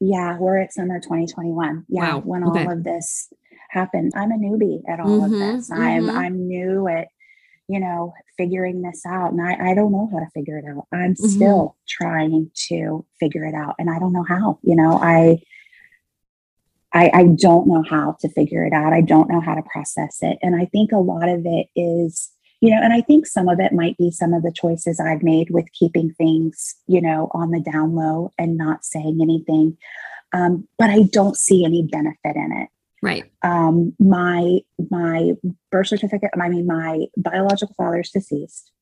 [0.00, 1.84] Yeah, we're at summer 2021.
[1.88, 2.20] Yeah, wow.
[2.20, 2.64] when okay.
[2.64, 3.32] all of this
[3.70, 4.12] happened.
[4.14, 5.70] I'm a newbie at all mm-hmm, of this.
[5.70, 6.16] I'm mm-hmm.
[6.16, 7.08] I'm new at
[7.68, 9.32] you know, figuring this out.
[9.32, 10.86] And I, I don't know how to figure it out.
[10.92, 11.26] I'm mm-hmm.
[11.26, 13.74] still trying to figure it out.
[13.78, 15.40] And I don't know how, you know, I,
[16.92, 18.92] I, I don't know how to figure it out.
[18.92, 20.38] I don't know how to process it.
[20.42, 23.58] And I think a lot of it is, you know, and I think some of
[23.60, 27.50] it might be some of the choices I've made with keeping things, you know, on
[27.50, 29.76] the down low and not saying anything.
[30.32, 32.68] Um, but I don't see any benefit in it.
[33.06, 33.30] Right.
[33.42, 34.58] Um, my
[34.90, 35.32] my
[35.70, 36.30] birth certificate.
[36.34, 38.72] I mean, my biological father is deceased.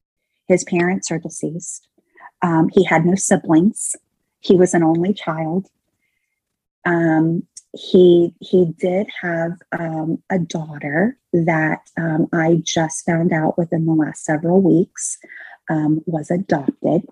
[0.49, 1.89] His parents are deceased.
[2.41, 3.95] Um, he had no siblings.
[4.41, 5.69] He was an only child.
[6.87, 7.43] Um,
[7.75, 13.93] he he did have um, a daughter that um, I just found out within the
[13.93, 15.19] last several weeks
[15.69, 17.03] um, was adopted.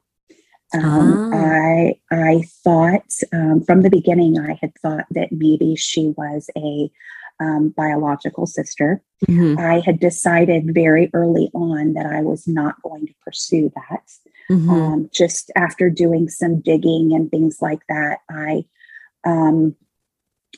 [0.74, 1.36] Um, Ah.
[1.36, 6.90] I I thought um, from the beginning I had thought that maybe she was a
[7.40, 9.02] um, biological sister.
[9.26, 14.04] Mhm, I had decided very early on that I was not going to pursue that.
[14.50, 14.68] mhm.
[14.68, 18.64] Um, just after doing some digging and things like that, I
[19.24, 19.74] um,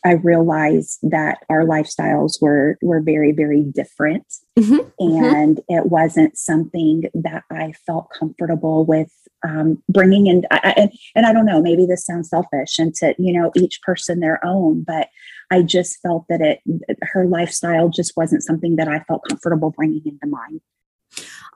[0.05, 4.27] I realized that our lifestyles were were very very different,
[4.59, 5.33] Mhm, mhm.
[5.35, 9.11] and it wasn't something that I felt comfortable with
[9.47, 10.43] um, bringing in.
[10.51, 13.53] I, I- and and I don't know, maybe this sounds selfish, and to you know
[13.57, 15.09] each person their own, but
[15.51, 16.61] I just felt that it
[17.03, 20.61] her lifestyle just wasn't something that I felt comfortable bringing into mine.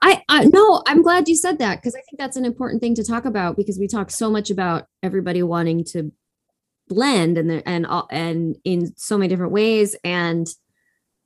[0.01, 2.95] I, I no, I'm glad you said that because I think that's an important thing
[2.95, 6.11] to talk about because we talk so much about everybody wanting to
[6.89, 10.47] blend and and and in so many different ways and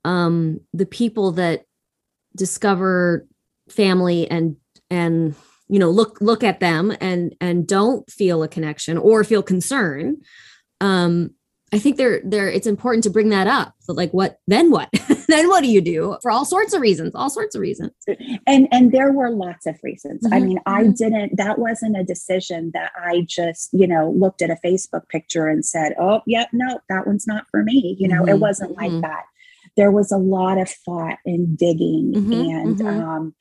[0.06, 1.64] um the people that
[2.36, 3.26] discover
[3.70, 4.58] family and
[4.90, 5.36] and
[5.70, 10.18] you know look look at them and and don't feel a connection or feel concern
[10.82, 11.32] um
[11.74, 13.74] I think they're they're it's important to bring that up.
[13.88, 14.90] But like what then what?
[15.34, 16.18] then what do you do?
[16.22, 17.92] For all sorts of reasons, all sorts of reasons.
[18.48, 20.98] and and there were lots of reasons i Mhm, mean i mhm.
[20.98, 25.48] didn't that wasn't a decision that i just you know looked at a facebook picture
[25.48, 28.76] and said oh yeah no that one's not for me you know it Mhm, wasn't
[28.78, 29.24] like that
[29.78, 33.04] there was a lot of thought and digging Mhm, and mhm.
[33.04, 33.36] um,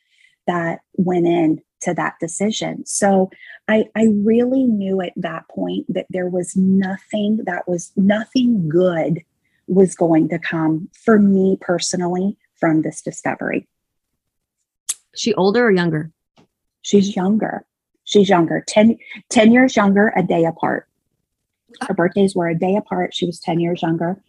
[0.47, 3.31] that went in to that decision so
[3.69, 9.23] I, I really knew at that point that there was nothing that was nothing good
[9.67, 13.67] was going to come for me personally from this discovery
[15.15, 16.11] She older or younger?
[16.83, 17.65] She's younger.
[18.05, 18.99] She's younger, 10,
[19.31, 20.89] 10 years younger, a day apart.
[21.87, 23.15] Her birthdays were a day apart.
[23.15, 24.21] She was 10 years younger.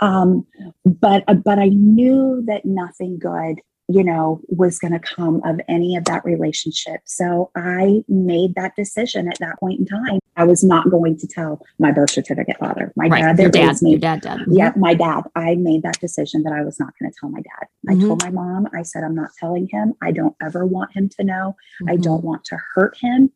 [0.00, 0.46] Um,
[0.84, 5.60] but uh, but I knew that nothing good, you know, was going to come of
[5.68, 7.00] any of that relationship.
[7.04, 10.20] So I made that decision at that point in time.
[10.36, 13.82] I was not going to tell my birth certificate father, my dad your that dad,
[13.82, 13.90] me.
[13.90, 14.40] your dad, dad.
[14.50, 15.24] Yeah, my dad.
[15.36, 17.68] I made that decision that I was not going to tell my dad.
[17.88, 18.08] I Mhm.
[18.08, 19.94] told my mom, I said, I'm not telling him.
[20.02, 21.54] I don't ever want him to know.
[21.86, 22.02] I Mhm.
[22.02, 23.30] don't want to hurt him.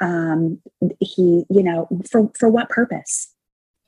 [0.00, 0.60] Um,
[1.00, 3.32] he, you know, for for what purpose?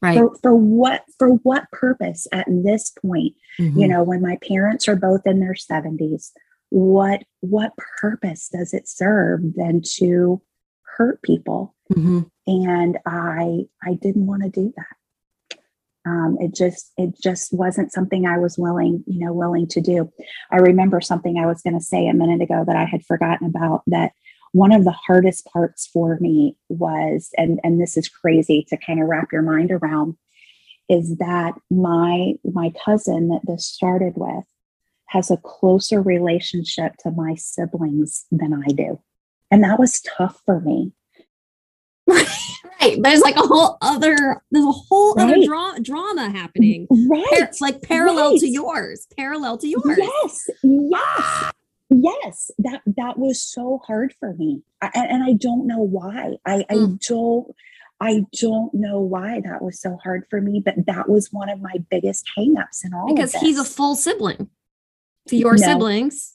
[0.03, 0.19] Right.
[0.19, 3.35] For for what for what purpose at this point?
[3.59, 3.89] You Mhm.
[3.89, 6.33] know, when my parents are both in their 70s,
[6.71, 10.41] what what purpose does it serve than to
[10.97, 11.75] hurt people?
[11.95, 12.29] Mhm.
[12.49, 15.59] and I I didn't want to do that.
[16.05, 20.11] Um, it just it just wasn't something I was willing you know willing to do.
[20.51, 23.47] I remember something I was going to say a minute ago that I had forgotten
[23.49, 23.83] about.
[23.87, 24.13] That
[24.57, 29.03] one of the hardest parts for me was, and and this is crazy to kind
[29.03, 30.17] of wrap your mind around,
[30.89, 34.45] is that my my cousin that this started with
[35.09, 38.99] has a closer relationship to my siblings than I do,
[39.51, 40.93] and that was tough for me.
[42.09, 42.99] right.
[42.99, 46.87] There's like a whole other there's a whole other dra- drama happening.
[46.91, 47.27] Right.
[47.29, 49.07] Par- it's like parallel to yours.
[49.19, 49.99] Parallel to yours.
[49.99, 51.53] Yes, yes, ah!
[51.91, 52.51] Yes.
[52.59, 56.37] That that was so hard for me, I, and I don't know why.
[56.47, 57.01] I I Mm.
[57.07, 57.55] don't
[58.01, 61.61] I don't know why that was so hard for me, but that was one of
[61.63, 63.09] my biggest hangups in all.
[63.11, 64.51] of Because he's a full sibling
[65.29, 65.59] to your No.
[65.67, 66.35] siblings.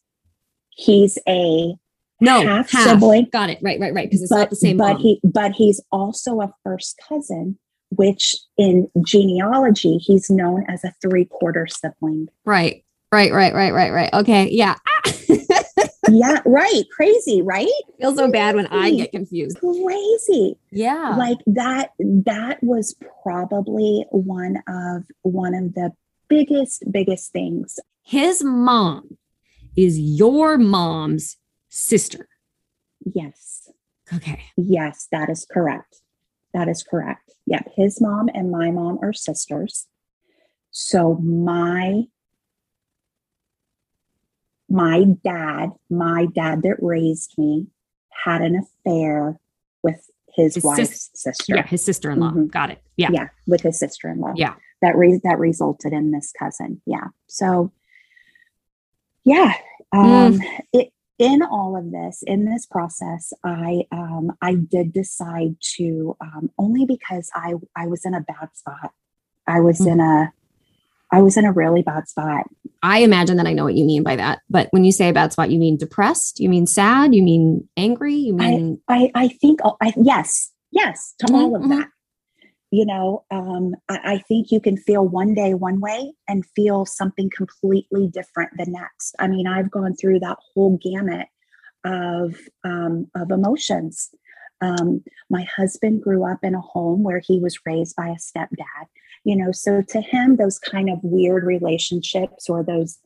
[0.72, 1.76] he's a
[2.20, 2.84] No, half, half.
[2.88, 3.60] sibling, Got it.
[3.62, 4.10] Right, right, right.
[4.10, 5.02] Because it's but not the same but mom.
[5.02, 7.60] he but he's also a first cousin,
[7.90, 12.28] which in genealogy he's known as a three quarter sibling.
[12.46, 14.14] right, right, right, right, right, right.
[14.14, 14.50] Okay.
[14.52, 14.76] Yeah.
[16.10, 16.84] yeah, right.
[16.92, 17.68] Crazy, right?
[17.68, 19.58] I feel so bad when I get confused.
[19.60, 20.58] Crazy.
[20.72, 21.16] Yeah.
[21.18, 21.90] like that
[22.26, 25.92] that was probably one of one of the
[26.30, 29.18] biggest biggest things His mom
[29.76, 31.36] is your mom's
[31.70, 32.28] sister.
[33.14, 33.70] yes
[34.14, 34.42] Okay.
[34.58, 35.98] yes that is correct
[36.54, 39.88] that is correct Yep, his mom and my mom are sisters
[40.72, 42.04] so my
[44.72, 47.68] my dad my dad that raised me
[48.24, 49.40] had an affair
[49.84, 50.00] with
[50.36, 51.68] his, His wife's sister Yeah.
[51.68, 52.32] His sister in law.
[52.32, 52.50] Mhm.
[52.52, 52.82] Got it.
[52.98, 53.10] Yeah.
[53.12, 54.54] yeah with his sister-in-law Yeah.
[54.82, 57.72] that re- that resulted in this cousin yeah so
[59.24, 59.54] yeah
[59.92, 60.40] um
[60.72, 66.50] it in all of this in this process i um i did decide to um
[66.58, 68.92] only because i i was in a bad spot
[69.48, 70.32] i was in a
[71.12, 72.46] i was in a really bad spot
[72.84, 74.40] I imagine that I know what you mean by that.
[74.50, 76.40] But when you say a bad spot, you mean depressed?
[76.40, 77.14] You mean sad?
[77.14, 78.16] You mean angry?
[78.16, 81.90] You mean i i think i yes yes to all of Mhm, that
[82.72, 86.86] you know, um, I, I, think you can feel one day one way and feel
[86.86, 89.14] something completely different the next.
[89.20, 91.28] I mean, I've gone through that whole gamut
[91.84, 94.10] of um, of emotions.
[94.62, 98.86] Um, my husband grew up in a home where he was raised by a stepdad.
[99.24, 102.98] You know, so to him, those kind of weird relationships or those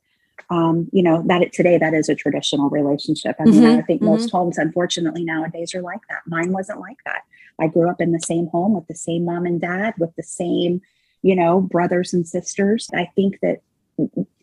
[0.49, 3.35] um, you know that it, today that is a traditional relationship.
[3.39, 4.11] I mean, mm-hmm, I think mm-hmm.
[4.11, 6.21] most homes, unfortunately, nowadays are like that.
[6.27, 7.23] Mine wasn't like that.
[7.59, 10.23] I grew up in the same home with the same mom and dad, with the
[10.23, 10.81] same,
[11.21, 12.89] you know, brothers and sisters.
[12.93, 13.61] I think that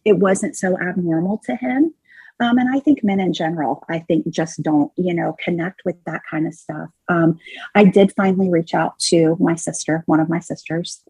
[0.04, 1.94] it wasn't so abnormal to him.
[2.40, 6.02] Um, and I think men in general, I think just don't, you know, connect with
[6.06, 6.88] that kind of stuff.
[7.08, 7.38] Um,
[7.74, 11.02] I did finally reach out to my sister, one of my sisters,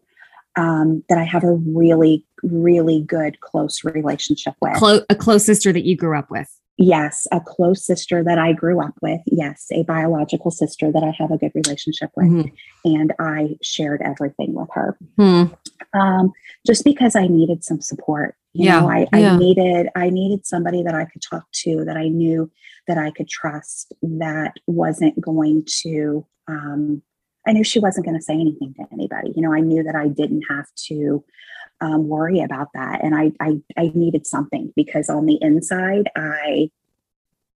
[0.55, 4.75] um, that I have a really, really good close relationship with.
[4.75, 6.47] Clo- a close sister that you grew up with.
[6.77, 9.21] Yes, a close sister that I grew up with.
[9.27, 12.27] Yes, a biological sister that I have a good relationship with.
[12.27, 12.93] Mm-hmm.
[12.95, 14.97] And I shared everything with her.
[15.19, 15.55] Mm.
[15.93, 16.31] Um,
[16.65, 18.35] just because I needed some support.
[18.53, 18.79] You yeah.
[18.79, 19.33] know, I, yeah.
[19.33, 22.51] I needed I needed somebody that I could talk to that I knew
[22.87, 27.01] that I could trust that wasn't going to um,
[27.45, 29.33] I knew she wasn't going to say anything to anybody.
[29.35, 31.23] You know, I knew that I didn't have to
[31.81, 33.03] um, worry about that.
[33.03, 36.69] And I, I, I needed something because on the inside, I,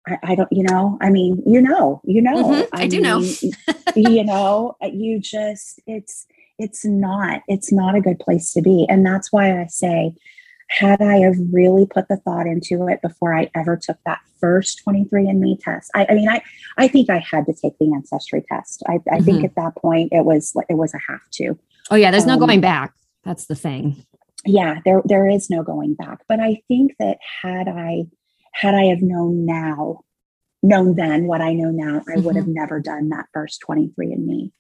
[0.06, 2.74] I, I don't, you know, I mean, you know, you know, mm-hmm.
[2.74, 3.20] I, I, do mean, know,
[3.96, 6.26] you know, you just, it's,
[6.58, 8.86] it's not, it's not a good place to be.
[8.88, 10.14] And that's why I say,
[10.68, 14.82] had I have really put the thought into it before I ever took that first
[14.86, 16.42] 23andMe test, I, I mean, I,
[16.76, 18.82] I think I had to take the ancestry test.
[18.88, 19.24] I, I mm-hmm.
[19.24, 21.58] think at that point it was, it was a have to.
[21.90, 22.10] Oh yeah.
[22.10, 22.92] There's um, no going back.
[23.24, 24.04] That's the thing
[24.46, 26.20] yeah, there there is no going back.
[26.28, 28.04] But I think that had I
[28.52, 30.00] had I have known now,
[30.62, 32.22] known then what I know now, I mm-hmm.
[32.22, 34.52] would have never done that first 23andMe.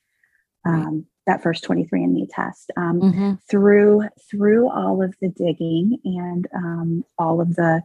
[0.64, 2.70] Um, that first 23andMe test.
[2.76, 3.32] Um, mm-hmm.
[3.50, 7.82] Through through all of the digging and um, all of the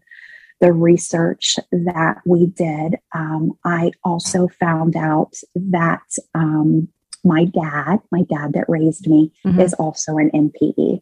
[0.60, 6.04] the research that we did, um, I also found out that
[6.36, 6.88] um,
[7.24, 9.60] my dad, my dad that raised me, mm-hmm.
[9.60, 11.02] is also an NPE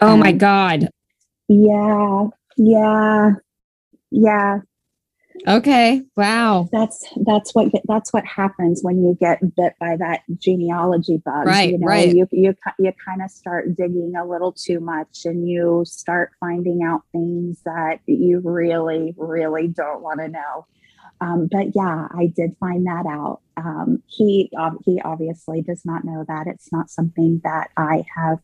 [0.00, 0.88] Oh my God.
[1.48, 2.26] Yeah.
[2.56, 3.32] Yeah.
[4.10, 4.58] Yeah.
[5.46, 6.02] Okay.
[6.16, 6.68] Wow.
[6.72, 11.46] That's that's what that's what happens when you get bit by that genealogy bug.
[11.46, 11.72] Right.
[11.72, 12.14] You know, right.
[12.14, 16.82] you you you kind of start digging a little too much, and you start finding
[16.82, 20.66] out things that you really, really don't want to know.
[21.20, 23.40] Um, but yeah, I did find that out.
[23.56, 24.50] Um, he
[24.84, 26.46] he obviously does not know that.
[26.46, 28.38] It's not something that I have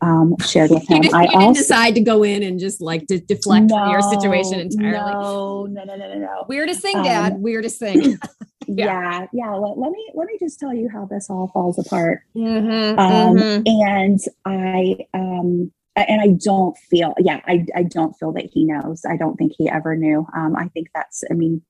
[0.00, 1.02] um, shared with him.
[1.14, 5.12] I also decide to go in and just like to deflect no, your situation entirely.
[5.12, 6.44] No, no, no, no, no, no.
[6.48, 7.34] Weirdest thing, Dad.
[7.34, 8.02] Um, Weirdest thing.
[8.02, 8.16] yeah,
[8.66, 9.26] yeah.
[9.32, 9.50] yeah.
[9.54, 12.22] Let, let, me let me just tell you how this all falls apart.
[12.36, 13.62] Mm-hmm, um, mm-hmm.
[13.66, 19.04] And I um, and I don't feel, yeah, I I don't feel that he knows.
[19.08, 20.26] I don't think he ever knew.
[20.36, 21.62] Um, I think that's, I mean,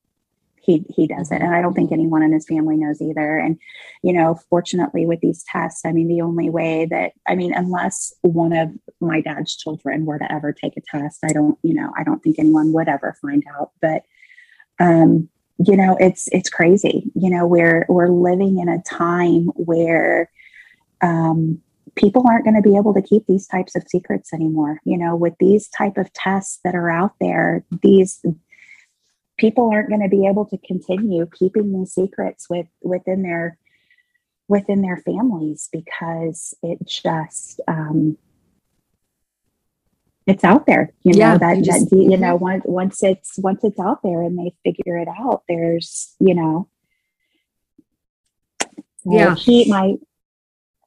[0.65, 3.37] he he doesn't and i don't think anyone in his family knows either.
[3.37, 3.57] And
[4.01, 8.13] you know fortunately with these tests i mean the only way that i mean unless
[8.21, 11.91] one of my dad's children were to ever take a test i don't you know
[11.97, 13.71] i don't think anyone would ever find out.
[13.81, 14.03] But
[14.79, 20.29] um you know it's it's crazy you know we're we're living in a time where
[21.01, 21.61] um
[21.95, 24.81] people aren't going to be able to keep these types of secrets anymore.
[24.83, 28.23] You know with these type of tests that are out there these
[29.37, 33.57] people aren't going to be able to continue keeping these secrets with within their
[34.47, 38.17] within their families because it just um
[40.27, 42.21] it's out there you know yeah, that, just, that you mm-hmm.
[42.21, 46.33] know once once it's once it's out there and they figure it out there's you
[46.33, 46.67] know
[49.05, 49.95] yeah he my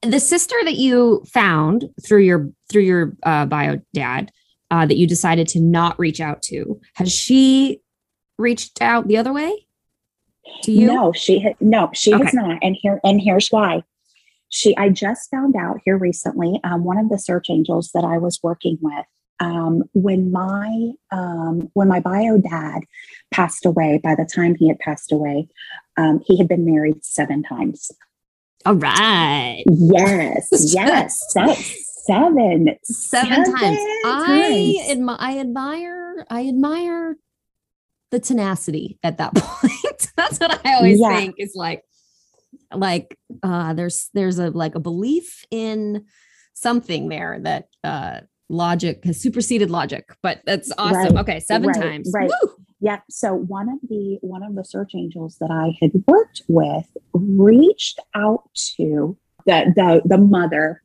[0.03, 4.31] the sister that you found through your through your uh, bio dad
[4.71, 7.81] uh, that you decided to not reach out to has she
[8.39, 9.67] reached out the other way
[10.63, 10.87] to you?
[10.87, 12.25] No, she ha- no, she okay.
[12.25, 12.59] has not.
[12.63, 13.83] And here and here's why.
[14.51, 16.61] She I just found out here recently.
[16.65, 19.05] Um, one of the search angels that I was working with
[19.41, 22.83] um, when my um, when my bio dad
[23.31, 24.01] passed away.
[24.03, 25.49] By the time he had passed away,
[25.97, 27.91] um, he had been married seven times.
[28.67, 29.63] All right.
[29.67, 30.49] Yes.
[30.75, 31.21] yes.
[31.31, 31.55] Seven.
[31.55, 33.55] Seven, seven times.
[33.55, 33.79] times.
[34.07, 35.19] I admire.
[35.21, 36.27] I admire.
[36.31, 37.17] I admire
[38.11, 40.13] the tenacity at that point.
[40.17, 41.17] That's what I always yeah.
[41.17, 41.83] think is like,
[42.75, 46.05] like uh, there's there's a like a belief in
[46.55, 50.11] something there that uh, logic has superseded logic.
[50.23, 51.15] But that's awesome.
[51.15, 51.21] Right.
[51.23, 51.81] Okay, seven right.
[51.81, 52.11] times.
[52.15, 52.31] Right.
[52.43, 52.55] Woo!
[52.81, 53.01] Yeah.
[53.11, 58.01] So one of the one of the search angels that I had worked with reached
[58.15, 60.83] out to the the the mother.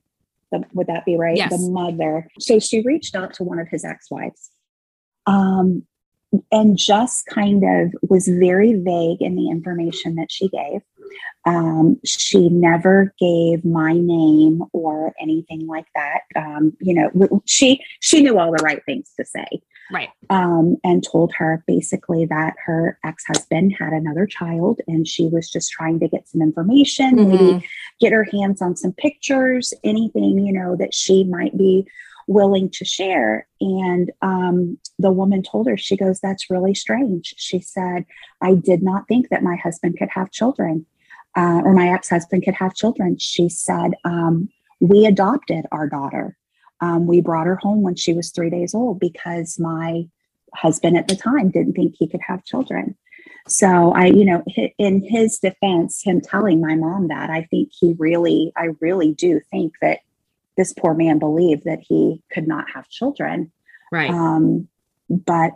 [0.52, 1.36] The, would that be right?
[1.36, 1.50] Yes.
[1.50, 2.28] The mother.
[2.40, 4.52] So she reached out to one of his ex-wives.
[5.26, 5.84] Um,
[6.52, 10.82] and just kind of was very vague in the information that she gave.
[11.46, 16.22] Um, she never gave my name or anything like that.
[16.36, 19.62] Um, you know, she she knew all the right things to say,
[19.92, 20.10] right?
[20.30, 25.50] Um, and told her basically that her ex husband had another child, and she was
[25.50, 27.32] just trying to get some information, mm-hmm.
[27.32, 27.70] maybe
[28.00, 31.86] get her hands on some pictures, anything you know that she might be
[32.28, 33.48] willing to share.
[33.60, 37.34] And um, the woman told her, she goes, That's really strange.
[37.38, 38.06] She said,
[38.42, 40.86] I did not think that my husband could have children
[41.36, 43.18] uh, or my ex husband could have children.
[43.18, 44.50] She said, um,
[44.80, 46.38] We adopted our daughter.
[46.82, 50.06] Um, we brought her home when she was three days old because my
[50.54, 52.96] husband at the time didn't think he could have children.
[53.48, 54.44] So I, you know,
[54.78, 59.42] in his defense, him telling my mom that, I think he really, I really do
[59.52, 60.00] think that
[60.58, 63.52] this poor man believed that he could not have children.
[63.92, 64.10] Right.
[64.10, 64.68] Um,
[65.10, 65.52] but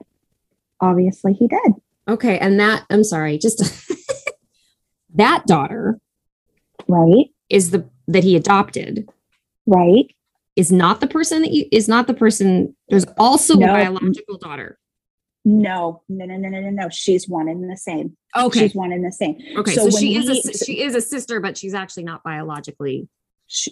[0.80, 1.74] obviously he did.
[2.08, 2.38] Okay.
[2.40, 3.64] And that, I'm sorry, just
[5.16, 6.00] that daughter.
[6.88, 7.28] Right.
[7.50, 9.10] Is the, that he adopted.
[9.66, 10.14] Right.
[10.56, 12.76] Is not the person that you, is not the person.
[12.90, 13.68] There's also no.
[13.68, 14.80] a biological daughter.
[15.46, 16.90] No, no, no, no, no, no, no.
[16.90, 18.18] She's one and the same.
[18.36, 18.62] Okay.
[18.62, 19.38] She's one and the same.
[19.56, 19.76] Okay.
[19.76, 23.08] So, so she is a, she is a sister, but she's actually not biologically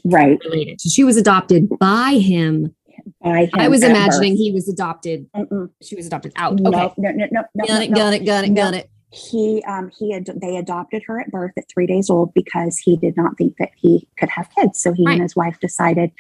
[0.06, 0.82] right related.
[0.82, 2.76] So she was adopted by him.
[3.22, 4.40] By him I was imagining birth.
[4.40, 5.28] he was adopted.
[5.36, 5.70] Mm-mm.
[5.82, 6.60] She was adopted out.
[6.60, 6.94] No, okay.
[6.98, 7.66] no, no, no, no.
[7.66, 7.94] Got it.
[7.94, 8.26] Got it.
[8.26, 8.56] Got it.
[8.56, 8.90] Got it.
[9.12, 12.98] He, um, he had they adopted her at birth at three days old because he
[12.98, 14.82] did not think that he could have kids.
[14.82, 15.14] So he right.
[15.14, 16.12] and his wife decided,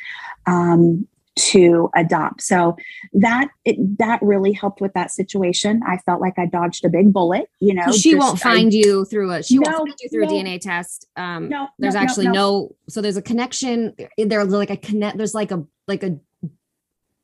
[0.45, 2.41] um, to adopt.
[2.41, 2.77] So
[3.13, 5.81] that it, that really helped with that situation.
[5.86, 7.49] I felt like I dodged a big bullet.
[7.59, 10.09] You know, she just, won't find I, you through a she no, won't find you
[10.09, 11.07] through no, a DNA test.
[11.15, 13.95] Um, no, there's no, actually no, So there's a connection.
[14.17, 15.17] There's like a connect.
[15.17, 16.17] There's like a like a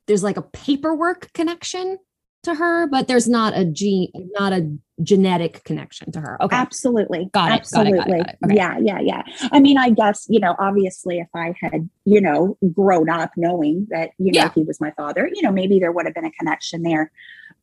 [0.08, 1.98] there's like a paperwork connection
[2.44, 6.42] to her, but there's not a gene, not a genetic connection to her.
[6.42, 6.56] Okay.
[6.56, 7.30] Absolutely.
[7.34, 7.56] Got it.
[7.56, 7.98] Absolutely.
[7.98, 8.38] Got it, got it, got it.
[8.46, 8.56] Okay.
[8.56, 8.78] Yeah.
[8.80, 9.00] Yeah.
[9.00, 9.50] Yeah.
[9.52, 13.88] I mean, I guess, you know, obviously if I had, you know, grown up knowing
[13.90, 14.52] that, you know, yeah.
[14.54, 17.12] he was my father, you know, maybe there would have been a connection there.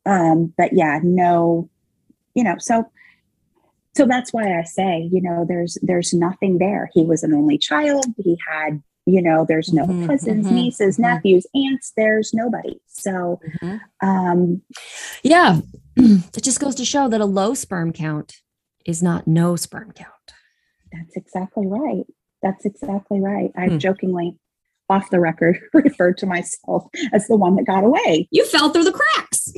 [0.05, 1.69] Um, but yeah, no,
[2.33, 2.89] you know, so
[3.95, 6.89] so that's why I say, you know, there's there's nothing there.
[6.93, 8.05] He was an only child.
[8.17, 11.03] He had you know there's no mm-hmm, cousins mm-hmm, nieces mm-hmm.
[11.03, 12.79] nephews aunts there's nobody.
[12.87, 14.07] So mm-hmm.
[14.07, 14.61] um
[15.23, 15.61] yeah.
[16.01, 18.37] It just goes to show that a low sperm count
[18.85, 20.13] is not no sperm count.
[20.93, 22.05] That's exactly right.
[22.41, 23.51] That's exactly right.
[23.57, 23.77] I've hmm.
[23.79, 24.37] jokingly
[24.89, 28.27] off the record referred to myself as the one that got away.
[28.31, 29.51] You fell through the cracks.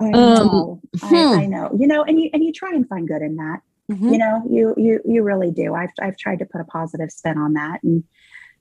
[0.00, 1.50] I know um, I, I, hmm.
[1.50, 1.76] know.
[1.78, 3.60] You know and you and you try and find good in that.
[3.90, 4.12] Mm-hmm.
[4.12, 5.74] you know you you you really do.
[5.74, 8.04] I've i've tried to put a positive spin on that and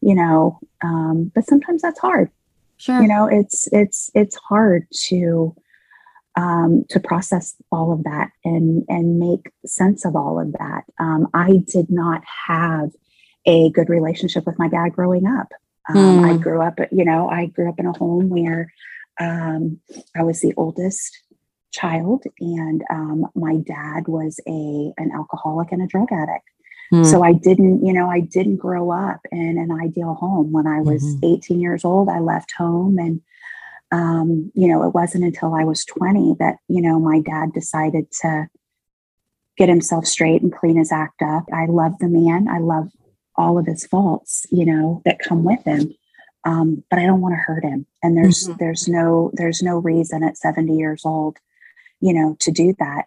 [0.01, 2.29] you know um, but sometimes that's hard.
[2.77, 3.01] Sure.
[3.01, 5.55] You know it's it's it's hard to
[6.35, 10.83] um, to process all of that and and make sense of all of that.
[10.99, 12.91] Um, i did not have
[13.45, 15.51] a good relationship with my dad growing up.
[15.89, 16.23] Mm.
[16.23, 18.71] i grew up you know i grew up in a home where
[19.19, 19.79] um,
[20.15, 21.17] i was the oldest
[21.71, 26.47] child and um, my dad was a an alcoholic and a drug addict
[26.89, 27.03] Hmm.
[27.03, 30.51] So I didn't, you know, I didn't grow up in an ideal home.
[30.51, 31.25] When I was mm-hmm.
[31.25, 33.21] 18 years old, I left home and
[33.91, 38.11] um, you know, it wasn't until I was 20 that, you know, my dad decided
[38.21, 38.47] to
[39.57, 41.45] get himself straight and clean his act up.
[41.51, 42.47] I love the man.
[42.47, 42.89] I love
[43.35, 45.93] all of his faults, you know, that come with him.
[46.45, 47.85] Um, but I don't want to hurt him.
[48.03, 48.57] And there's mm-hmm.
[48.59, 51.37] there's no there's no reason at 70 years old,
[51.99, 53.05] you know, to do that.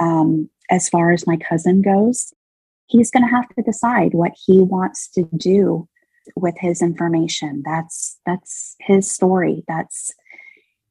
[0.00, 2.32] Um, as far as my cousin goes,
[2.90, 5.88] he's going to have to decide what he wants to do
[6.36, 7.62] with his information.
[7.64, 9.64] That's that's his story.
[9.68, 10.12] That's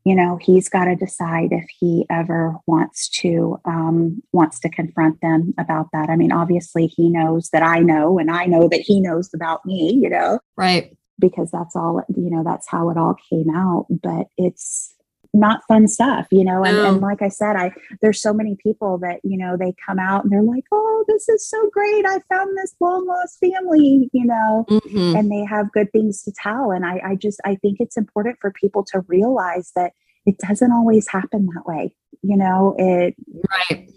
[0.06, 5.22] you know he's got to decide if he ever wants to um, wants to confront
[5.22, 6.10] them about that.
[6.10, 9.66] I mean obviously he knows that i know and i know that he knows about
[9.66, 10.40] me you know?
[10.56, 10.96] Right.
[11.20, 13.88] Because that's all you know that's how it all came out.
[13.90, 14.94] But it's
[15.34, 16.64] not fun stuff, you know.
[16.64, 17.72] And, and like I said, I
[18.02, 21.30] there's so many people that you know they come out and they're like, "Oh, this
[21.30, 22.06] is so great!
[22.06, 25.16] I found this long lost family," you know, mm-hmm.
[25.16, 26.72] and they have good things to tell.
[26.72, 29.94] And I, I just I think it's important for people to realize that
[30.26, 31.94] it doesn't always happen that way.
[32.22, 33.16] You know, it
[33.50, 33.90] right.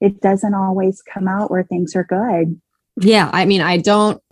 [0.00, 2.60] It doesn't always come out where things are good.
[3.00, 4.22] Yeah, I mean, I don't.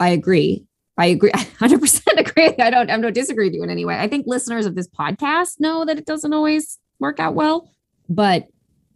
[0.00, 0.66] I agree.
[0.98, 1.30] I agree.
[1.34, 2.54] 100% agree.
[2.58, 3.98] I don't, I don't disagree with you in any way.
[3.98, 7.70] I think listeners of this podcast know that it doesn't always work out well,
[8.08, 8.44] but,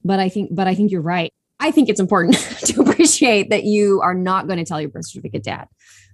[0.05, 1.33] but I think, but I think you're right.
[1.61, 2.35] I think it's important
[2.67, 5.67] to appreciate that you are not going to tell your birth certificate dad.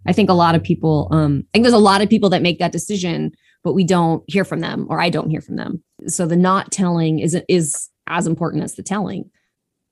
[0.06, 2.42] I think a lot of people, um, I think there's a lot of people that
[2.42, 5.82] make that decision, but we don't hear from them, or I don't hear from them.
[6.06, 9.30] So the not telling is is as important as the telling.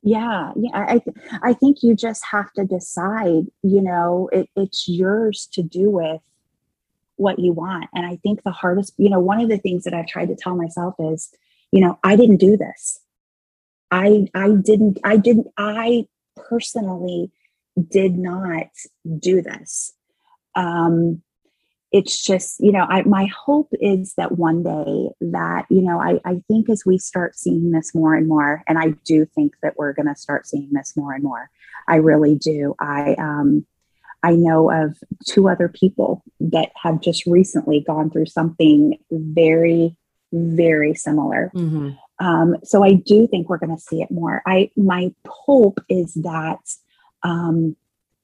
[0.03, 0.71] Yeah, yeah.
[0.75, 1.01] I
[1.43, 3.47] I think you just have to decide.
[3.63, 6.21] You know, it, it's yours to do with
[7.17, 7.87] what you want.
[7.95, 10.37] And I think the hardest, you know, one of the things that I've tried to
[10.37, 11.31] tell myself is,
[11.73, 13.01] you know, I didn't do this.
[13.91, 17.33] I I didn't I didn't I personally
[17.91, 18.69] did not
[19.19, 19.93] do this.
[20.55, 21.23] Um
[21.91, 26.21] it's just you know I, my hope is that one day that you know I,
[26.25, 29.77] I think as we start seeing this more and more and i do think that
[29.77, 31.51] we're going to start seeing this more and more.
[31.87, 32.75] I really do.
[32.79, 33.67] I um
[34.23, 39.97] i know of two other people that have just recently gone through something very
[40.33, 41.51] very similar.
[41.55, 41.91] Mm-hmm.
[42.27, 44.43] um, so i do think we're going to see it more.
[44.47, 46.61] I my hope is that
[47.23, 47.77] um,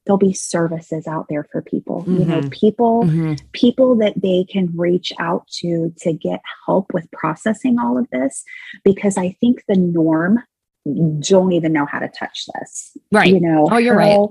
[0.05, 2.19] there'll be services out there for people mm-hmm.
[2.19, 2.49] you know mm-hmm.
[2.49, 3.35] people mm-hmm.
[3.53, 8.45] people that they can reach out to to get help with processing all of this
[8.85, 10.39] because i think the norm
[11.21, 14.29] don't even know how to touch this right you know oh you're how, right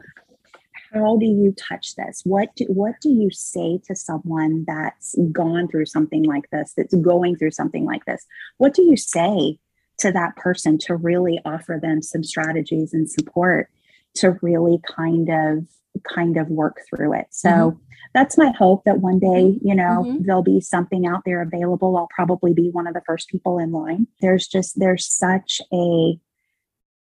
[0.93, 5.67] how do you touch this what do what do you say to someone that's gone
[5.67, 8.25] through something like this that's going through something like this
[8.57, 9.57] what do you say
[9.97, 13.69] to that person to really offer them some strategies and support
[14.15, 15.65] to really kind of
[16.03, 17.27] kind of work through it.
[17.31, 17.77] So mm-hmm.
[18.13, 19.67] that's my hope that one day, mm-hmm.
[19.67, 20.23] you know, mm-hmm.
[20.23, 21.97] there'll be something out there available.
[21.97, 24.07] I'll probably be one of the first people in line.
[24.21, 26.19] There's just there's such a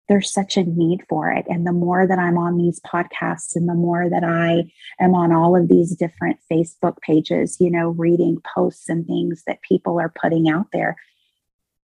[0.10, 1.46] there's such a need for it.
[1.48, 4.64] And the more that I'm on these podcasts and the more that I
[5.00, 9.62] am on all of these different Facebook pages, you know, reading posts and things that
[9.62, 10.98] people are putting out there,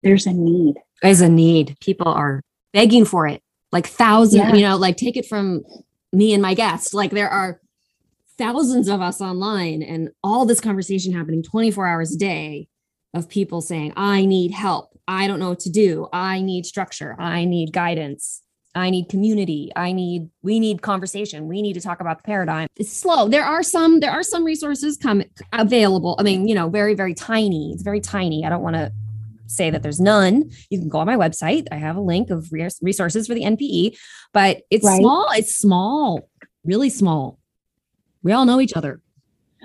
[0.02, 0.74] there's a need.
[1.00, 1.78] There's a need.
[1.80, 2.42] People are
[2.74, 3.42] begging for it
[3.72, 4.54] like thousands, yeah.
[4.54, 5.62] you know, like take it from
[6.12, 6.94] me and my guest.
[6.94, 7.60] Like there are
[8.38, 12.68] thousands of us online and all this conversation happening 24 hours a day
[13.14, 14.98] of people saying, I need help.
[15.06, 16.08] I don't know what to do.
[16.12, 17.16] I need structure.
[17.18, 18.42] I need guidance.
[18.74, 19.72] I need community.
[19.74, 21.48] I need, we need conversation.
[21.48, 22.68] We need to talk about the paradigm.
[22.76, 23.28] It's slow.
[23.28, 26.14] There are some, there are some resources come available.
[26.20, 27.72] I mean, you know, very, very tiny.
[27.72, 28.44] It's very tiny.
[28.44, 28.92] I don't want to
[29.51, 31.66] say that there's none, you can go on my website.
[31.70, 33.98] I have a link of resources for the NPE,
[34.32, 35.01] but it's right.
[35.01, 35.28] small.
[35.32, 36.28] It's small,
[36.64, 37.38] really small.
[38.22, 39.01] We all know each other.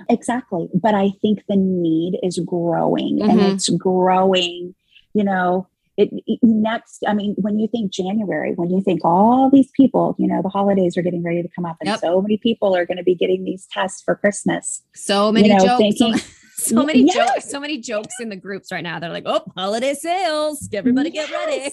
[0.10, 0.70] Exactly.
[0.74, 3.30] But I think the need is growing mm-hmm.
[3.30, 4.76] and it's growing,
[5.14, 5.68] you know,
[5.98, 10.14] it, it, next i mean when you think january when you think all these people
[10.20, 12.00] you know the holidays are getting ready to come up and yep.
[12.00, 15.56] so many people are going to be getting these tests for christmas so many you
[15.56, 16.16] know, jokes thinking,
[16.58, 17.16] so many yes.
[17.16, 19.00] jokes, so many jokes in the groups right now.
[19.00, 20.70] They're like, oh, holiday sales.
[20.74, 21.30] Everybody yes.
[21.30, 21.72] get ready.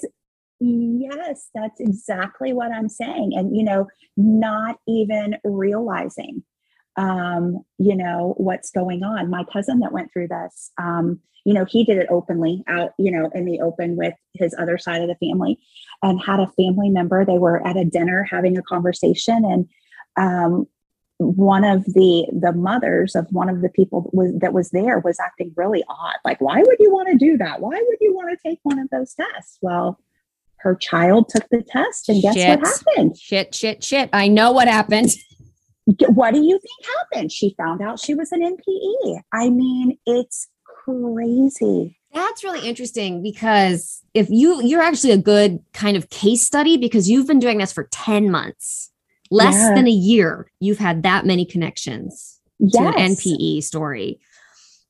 [0.60, 3.32] Yes, that's exactly what I'm saying.
[3.34, 6.44] And, you know, not even realizing,
[6.96, 9.30] um, you know, what's going on.
[9.30, 13.10] My cousin that went through this, um, you know, he did it openly out, you
[13.10, 15.58] know, in the open with his other side of the family
[16.02, 17.24] and had a family member.
[17.24, 19.68] They were at a dinner having a conversation and
[20.16, 20.66] um,
[21.18, 24.98] one of the the mothers of one of the people that was, that was there
[25.00, 26.16] was acting really odd.
[26.24, 27.60] Like why would you want to do that?
[27.60, 29.58] Why would you want to take one of those tests?
[29.60, 29.98] Well
[30.58, 32.60] her child took the test and guess shit.
[32.60, 33.16] what happened?
[33.16, 34.10] Shit shit shit.
[34.12, 35.10] I know what happened.
[36.06, 37.32] What do you think happened?
[37.32, 40.46] She found out she was an npe i mean it's
[40.84, 41.98] crazy.
[42.12, 47.10] That's really interesting because if you you're actually a good kind of case study because
[47.10, 48.91] you've been doing this for 10 months
[49.32, 49.74] less yeah.
[49.74, 52.72] than a year, you've had that many connections yes.
[52.72, 54.20] to an NPE story.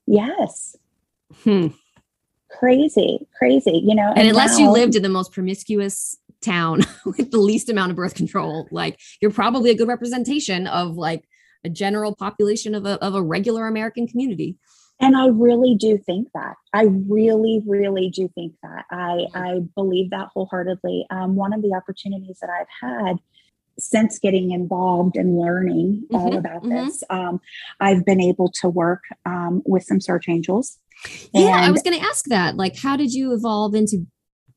[0.06, 0.76] Yes.
[1.44, 1.68] Hmm.
[2.50, 4.10] Crazy, crazy, you know.
[4.10, 7.90] And, and unless now, you lived in the most promiscuous town with the least amount
[7.90, 11.24] of birth control, like you're probably a good representation of like
[11.64, 14.56] a general population of a, of a regular American community.
[15.00, 16.54] And I really do think that.
[16.72, 18.84] I really, really do think that.
[18.90, 21.06] I, I believe that wholeheartedly.
[21.10, 23.16] Um, one of the opportunities that I've had
[23.78, 26.86] since getting involved and learning mm-hmm, all about mm-hmm.
[26.86, 27.40] this, um,
[27.80, 30.78] I've been able to work um, with some search angels.
[31.32, 32.56] Yeah, I was going to ask that.
[32.56, 34.06] Like, how did you evolve into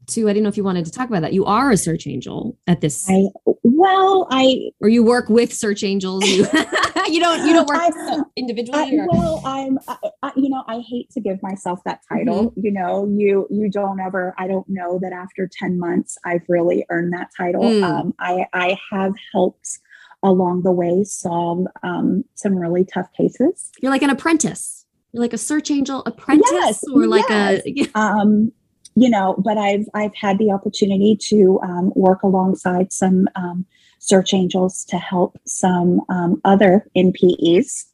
[0.07, 0.29] to?
[0.29, 1.33] I didn't know if you wanted to talk about that.
[1.33, 3.09] You are a search angel at this.
[3.09, 3.25] I,
[3.63, 6.25] well, I or you work with search angels.
[6.27, 6.45] You
[7.07, 8.99] you don't you don't work I, individually.
[8.99, 12.51] I, well, I'm I, you know I hate to give myself that title.
[12.51, 12.59] Mm-hmm.
[12.63, 14.33] You know, you you don't ever.
[14.37, 17.63] I don't know that after ten months I've really earned that title.
[17.63, 17.83] Mm.
[17.83, 19.79] Um, I I have helped
[20.23, 23.71] along the way solve um, some really tough cases.
[23.81, 24.85] You're like an apprentice.
[25.11, 27.61] You're like a search angel apprentice, yes, or like yes.
[27.95, 27.99] a.
[27.99, 28.51] um,
[28.95, 33.65] you know, but I've I've had the opportunity to um, work alongside some um,
[33.99, 37.85] search angels to help some um, other NPEs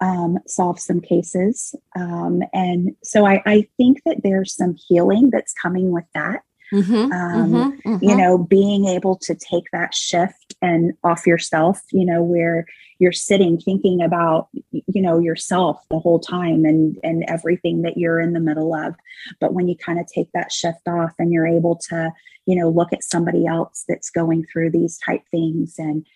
[0.00, 5.52] um, solve some cases, um, and so I, I think that there's some healing that's
[5.52, 6.42] coming with that.
[6.72, 8.04] Mm-hmm, um, mm-hmm, mm-hmm.
[8.04, 12.66] You know, being able to take that shift and off yourself, you know, where
[12.98, 18.20] you're sitting thinking about, you know, yourself the whole time and and everything that you're
[18.20, 18.94] in the middle of.
[19.40, 22.12] But when you kind of take that shift off and you're able to,
[22.46, 26.06] you know, look at somebody else that's going through these type things and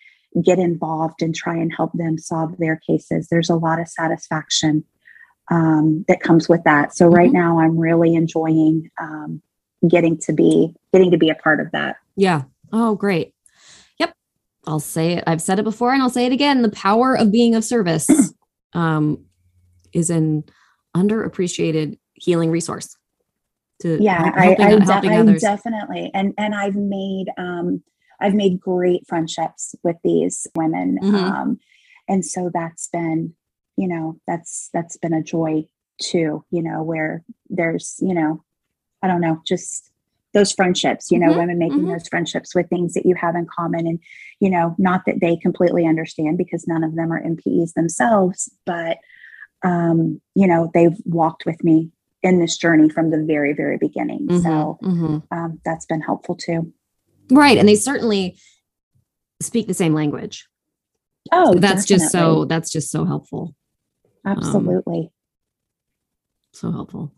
[0.43, 4.83] get involved and try and help them solve their cases, there's a lot of satisfaction
[5.49, 6.95] um, that comes with that.
[6.95, 7.37] So right mm-hmm.
[7.37, 8.89] now, I'm really enjoying.
[9.01, 9.41] Um,
[9.87, 11.97] getting to be getting to be a part of that.
[12.15, 12.43] Yeah.
[12.71, 13.33] Oh, great.
[13.99, 14.13] Yep.
[14.67, 15.23] I'll say it.
[15.27, 16.61] I've said it before and I'll say it again.
[16.61, 18.07] The power of being of service
[18.73, 19.25] um,
[19.93, 20.43] is an
[20.95, 22.97] underappreciated healing resource.
[23.81, 27.83] To yeah, helping, I, I, helping de- I definitely and and I've made um,
[28.21, 31.15] I've made great friendships with these women, mm-hmm.
[31.15, 31.59] um,
[32.07, 33.35] and so that's been
[33.75, 35.67] you know that's that's been a joy
[36.01, 36.45] too.
[36.51, 38.44] You know where there's you know
[39.01, 39.91] I don't know, just
[40.35, 41.91] those friendships, you know, mm-hmm, women making mm-hmm.
[41.93, 43.87] those friendships with things that you have in common.
[43.87, 43.99] And,
[44.39, 48.97] you know, not that they completely understand because none of them are NPEs themselves, but,
[49.63, 51.89] um, you know, they've walked with me
[52.21, 54.27] in this journey from the very, very beginning.
[54.27, 55.17] Mm-hmm, so mm-hmm.
[55.31, 56.73] um, that's been helpful too.
[57.31, 57.57] Right.
[57.57, 58.37] And they certainly
[59.41, 60.47] speak the same language.
[61.31, 62.03] Oh, so that's definitely.
[62.03, 63.55] just so, that's just so helpful.
[64.25, 64.99] Absolutely.
[64.99, 65.09] Um,
[66.51, 67.13] so helpful.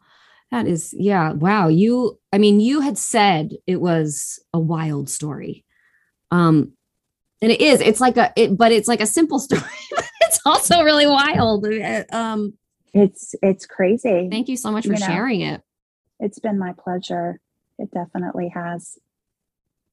[0.52, 1.34] That is, yeah.
[1.34, 1.68] Wow.
[1.68, 5.66] You, I mean, you had said it was a wild story.
[6.32, 6.74] Um,
[7.42, 9.62] and it is, it's like a, it, but it's like a simple story.
[10.22, 11.66] it's also really wild.
[11.66, 12.54] Uh, um,
[12.94, 14.30] it's, it's crazy.
[14.32, 15.62] Thank you so much for you sharing know, it.
[16.20, 17.40] It's been my pleasure.
[17.78, 18.98] It definitely has.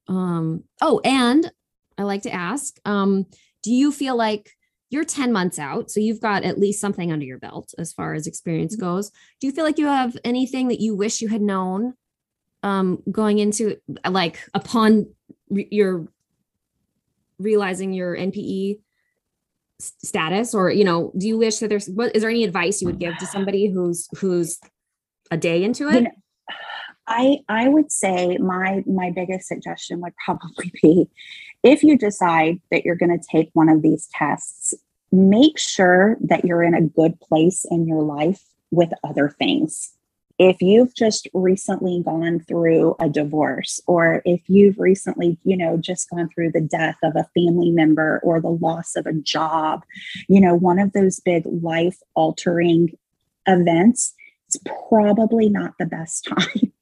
[0.07, 1.51] Um, oh, and
[1.97, 3.25] I like to ask, um,
[3.63, 4.51] do you feel like
[4.89, 8.13] you're 10 months out so you've got at least something under your belt as far
[8.13, 8.85] as experience mm-hmm.
[8.85, 9.11] goes.
[9.39, 11.93] Do you feel like you have anything that you wish you had known
[12.63, 13.77] um, going into
[14.09, 15.07] like upon
[15.49, 16.07] re- your
[17.39, 18.79] realizing your npe
[19.79, 20.53] status?
[20.53, 22.99] Or you know do you wish that there's what is there any advice you would
[22.99, 24.59] give to somebody who's who's
[25.31, 25.95] a day into it?
[25.95, 26.11] You know,
[27.07, 31.07] i i would say my my biggest suggestion would probably be
[31.65, 34.73] if you decide that you're going to take one of these tests,
[35.11, 39.91] make sure that you're in a good place in your life with other things.
[40.37, 46.09] If you've just recently gone through a divorce, or if you've recently, you know, just
[46.09, 49.83] gone through the death of a family member or the loss of a job,
[50.27, 52.95] you know, one of those big life altering
[53.47, 54.13] events,
[54.47, 54.59] it's
[54.89, 56.73] probably not the best time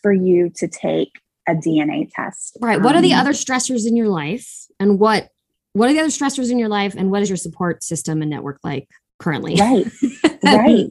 [0.00, 2.56] for you to take a DNA test.
[2.60, 2.80] Right.
[2.80, 5.28] What are the um, other stressors in your life and what
[5.74, 8.30] what are the other stressors in your life and what is your support system and
[8.30, 8.88] network like
[9.18, 9.56] currently?
[9.56, 9.86] Right.
[10.44, 10.90] right.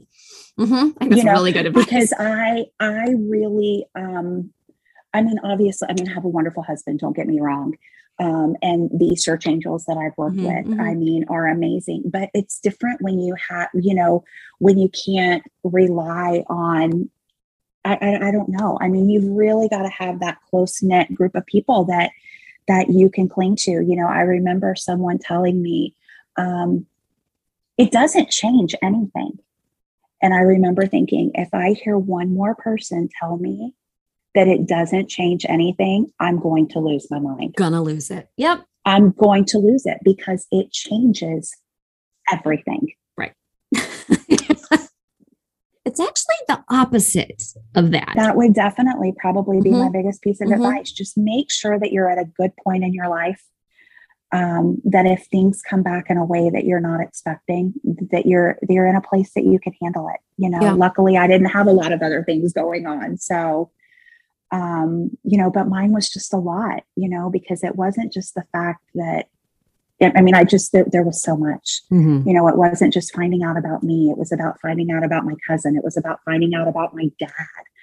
[0.59, 0.89] mm-hmm.
[0.99, 1.85] I think you know, really good advice.
[1.85, 4.51] Because I I really um
[5.13, 7.75] I mean obviously I mean I have a wonderful husband, don't get me wrong.
[8.19, 10.81] Um, and the search angels that I've worked mm-hmm, with, mm-hmm.
[10.81, 12.03] I mean, are amazing.
[12.05, 14.23] But it's different when you have, you know,
[14.59, 17.09] when you can't rely on
[17.83, 18.77] I, I, I don't know.
[18.81, 22.11] I mean, you've really got to have that close knit group of people that
[22.67, 23.71] that you can cling to.
[23.71, 25.95] You know, I remember someone telling me,
[26.37, 26.85] um,
[27.77, 29.39] it doesn't change anything.
[30.21, 33.73] And I remember thinking, if I hear one more person tell me
[34.35, 37.55] that it doesn't change anything, I'm going to lose my mind.
[37.55, 38.29] Gonna lose it.
[38.37, 38.63] Yep.
[38.85, 41.55] I'm going to lose it because it changes
[42.31, 42.93] everything.
[43.17, 43.33] Right.
[45.91, 47.43] It's actually the opposite
[47.75, 48.13] of that.
[48.15, 49.79] That would definitely probably be mm-hmm.
[49.79, 50.63] my biggest piece of mm-hmm.
[50.63, 50.91] advice.
[50.91, 53.43] Just make sure that you're at a good point in your life.
[54.33, 57.73] Um, that if things come back in a way that you're not expecting,
[58.11, 60.21] that you're you're in a place that you can handle it.
[60.37, 60.71] You know, yeah.
[60.71, 63.71] luckily I didn't have a lot of other things going on, so
[64.51, 66.83] um, you know, but mine was just a lot.
[66.95, 69.27] You know, because it wasn't just the fact that
[70.01, 71.81] I mean, I just, there, there was so much.
[71.91, 72.27] Mm-hmm.
[72.27, 75.25] You know, it wasn't just finding out about me, it was about finding out about
[75.25, 77.29] my cousin, it was about finding out about my dad.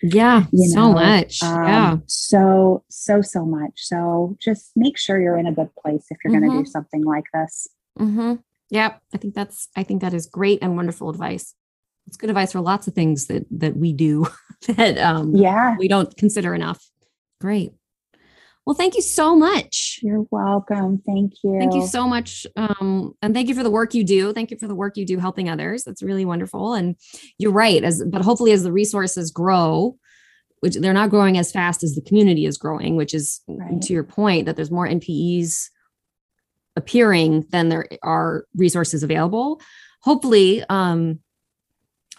[0.03, 0.93] Yeah, you so know?
[0.95, 1.43] much.
[1.43, 1.97] Um, yeah.
[2.07, 3.73] So, so, so much.
[3.77, 6.47] So just make sure you're in a good place if you're mm-hmm.
[6.47, 7.69] going to do something like this.
[7.99, 8.35] Mm-hmm.
[8.71, 11.55] Yeah, I think that's, I think that is great and wonderful advice.
[12.09, 14.27] It's good advice for lots of things that that we do
[14.67, 16.83] that um yeah we don't consider enough.
[17.39, 17.73] Great.
[18.69, 19.99] Well, thank you so much.
[20.03, 21.01] You're welcome.
[21.07, 21.57] Thank you.
[21.59, 22.47] Thank you so much.
[22.55, 24.35] Um, and thank you for the work you do.
[24.35, 25.85] Thank you for the work you do helping others.
[25.85, 26.75] That's really wonderful.
[26.75, 26.95] And
[27.39, 27.83] you're right.
[27.83, 29.97] As but hopefully as the resources grow,
[30.61, 33.81] which they're not growing as fast as the community is growing, which is right.
[33.81, 35.71] to your point that there's more NPEs
[36.77, 39.63] appearing than there are resources available.
[40.03, 41.21] Hopefully, um,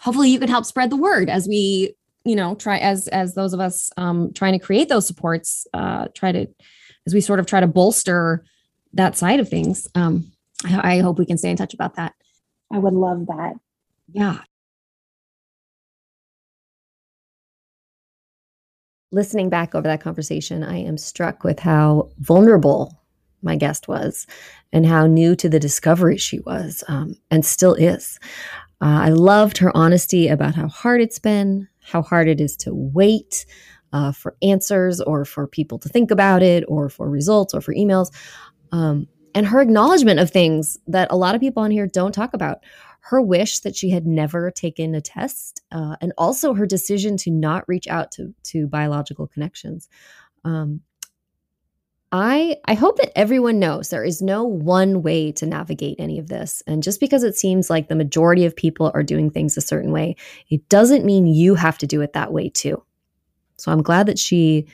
[0.00, 1.94] hopefully you can help spread the word as we,
[2.24, 6.08] you know, try as as those of us um, trying to create those supports, uh,
[6.14, 6.46] try to
[7.06, 8.44] as we sort of try to bolster
[8.92, 9.88] that side of things.
[9.94, 10.30] Um,
[10.64, 12.14] I, I hope we can stay in touch about that.
[12.72, 13.54] I would love that.
[14.12, 14.38] Yeah.
[19.12, 22.96] Listening back over that conversation, I am struck with how vulnerable
[23.42, 24.26] my guest was
[24.72, 28.20] and how new to the discovery she was um, and still is.
[28.80, 32.74] Uh, I loved her honesty about how hard it's been, how hard it is to
[32.74, 33.46] wait
[33.92, 37.74] uh, for answers or for people to think about it or for results or for
[37.74, 38.10] emails.
[38.72, 42.34] Um, and her acknowledgement of things that a lot of people on here don't talk
[42.34, 42.58] about
[43.02, 47.30] her wish that she had never taken a test uh, and also her decision to
[47.30, 49.88] not reach out to to biological connections
[50.44, 50.80] um,
[52.12, 56.28] I I hope that everyone knows there is no one way to navigate any of
[56.28, 56.62] this.
[56.66, 59.92] And just because it seems like the majority of people are doing things a certain
[59.92, 60.16] way,
[60.48, 62.82] it doesn't mean you have to do it that way too.
[63.58, 64.66] So I'm glad that she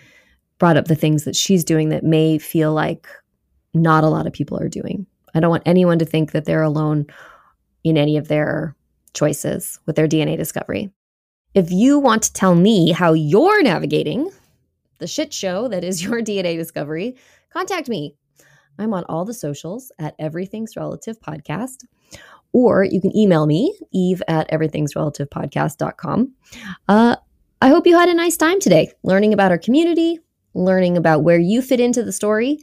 [0.58, 3.06] brought up the things that she's doing that may feel like
[3.74, 5.06] not a lot of people are doing.
[5.34, 7.06] I don't want anyone to think that they're alone
[7.84, 8.74] in any of their
[9.12, 10.90] choices with their DNA discovery.
[11.52, 14.30] If you want to tell me how you're navigating
[14.98, 17.16] the shit show that is your DNA discovery,
[17.52, 18.14] contact me.
[18.78, 21.84] I'm on all the socials at Everything's Relative Podcast,
[22.52, 26.32] or you can email me, eve at everythingsrelativepodcast.com.
[26.88, 27.16] Uh,
[27.62, 30.18] I hope you had a nice time today learning about our community,
[30.54, 32.58] learning about where you fit into the story,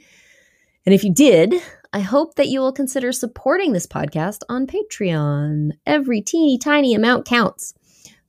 [0.86, 1.56] and if you did,
[1.94, 5.72] I hope that you will consider supporting this podcast on Patreon.
[5.86, 7.74] Every teeny tiny amount counts.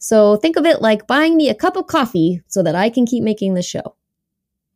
[0.04, 3.06] So think of it like buying me a cup of coffee so that I can
[3.06, 3.96] keep making the show.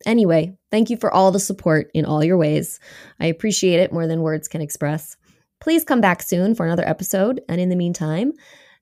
[0.06, 2.80] Anyway, thank you for all the support in all your ways.
[3.20, 5.18] I appreciate it more than words can express.
[5.60, 7.42] Please come back soon for another episode.
[7.46, 8.32] And in the meantime,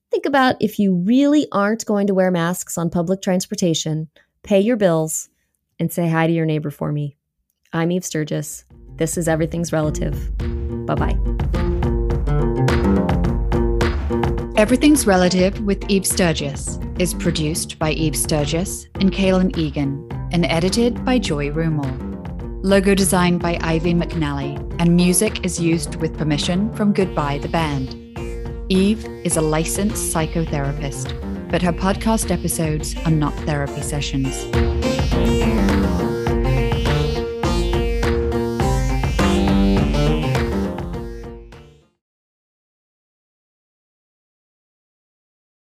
[0.09, 4.07] think about if you really aren't going to wear masks on public transportation,
[4.43, 5.27] pay your bills,
[5.79, 7.17] and say hi to your neighbor for me.
[7.73, 8.63] I'm Eve Sturges.
[8.95, 10.15] This is Everything's Relative.
[10.85, 11.56] Bye bye.
[14.57, 21.05] Everything's Relative with Eve Sturges is produced by Eve Sturges and Kaylin Egan and edited
[21.05, 21.85] by Joy Rumel.
[22.63, 27.93] Logo designed by Ivy McNally, and music is used with permission from Goodbye the Band.
[28.67, 31.13] Eve is a licensed psychotherapist,
[31.51, 34.43] but her podcast episodes are not therapy sessions.